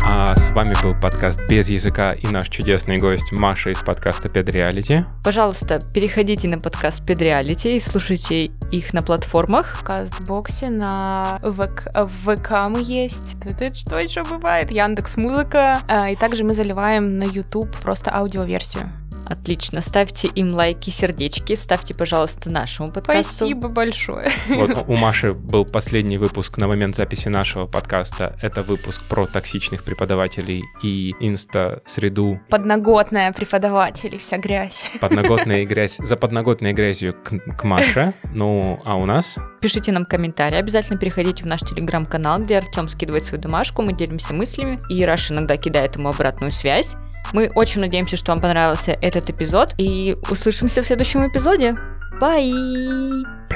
[0.09, 5.05] А с вами был подкаст «Без языка» и наш чудесный гость Маша из подкаста «Педреалити».
[5.25, 9.75] Пожалуйста, переходите на подкаст Педреалити и слушайте их на платформах.
[9.75, 13.37] В Кастбоксе, на ВК, в ВК мы есть.
[13.45, 14.71] Это что еще бывает?
[14.71, 15.81] Яндекс Музыка.
[15.89, 18.89] А, И также мы заливаем на YouTube просто аудиоверсию.
[19.29, 23.47] Отлично, ставьте им лайки, сердечки, ставьте, пожалуйста, нашему подкасту.
[23.47, 24.31] Спасибо большое.
[24.49, 28.37] Вот у Маши был последний выпуск на момент записи нашего подкаста.
[28.41, 34.85] Это выпуск про токсичных преподавателей и инста-среду Подноготная преподавателей, вся грязь.
[35.01, 38.15] подноготная грязь за подноготной грязью к, к Маше.
[38.33, 43.25] Ну, а у нас Пишите нам комментарии, обязательно переходите в наш телеграм-канал, где Артем скидывает
[43.25, 46.95] свою домашку, мы делимся мыслями, и Раш иногда кидает ему обратную связь.
[47.33, 51.77] Мы очень надеемся, что вам понравился этот эпизод, и услышимся в следующем эпизоде.
[52.21, 52.53] Бай!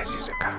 [0.01, 0.51] без языка.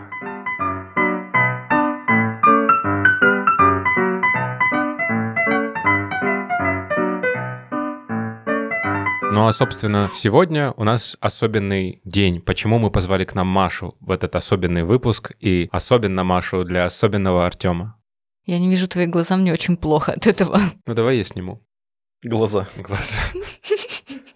[9.33, 12.41] Ну а, собственно, сегодня у нас особенный день.
[12.41, 17.45] Почему мы позвали к нам Машу в этот особенный выпуск и особенно Машу для особенного
[17.45, 17.97] Артема?
[18.45, 20.59] Я не вижу твои глаза, мне очень плохо от этого.
[20.85, 21.61] Ну давай я сниму
[22.23, 22.67] Глаза.
[22.77, 23.17] глаза.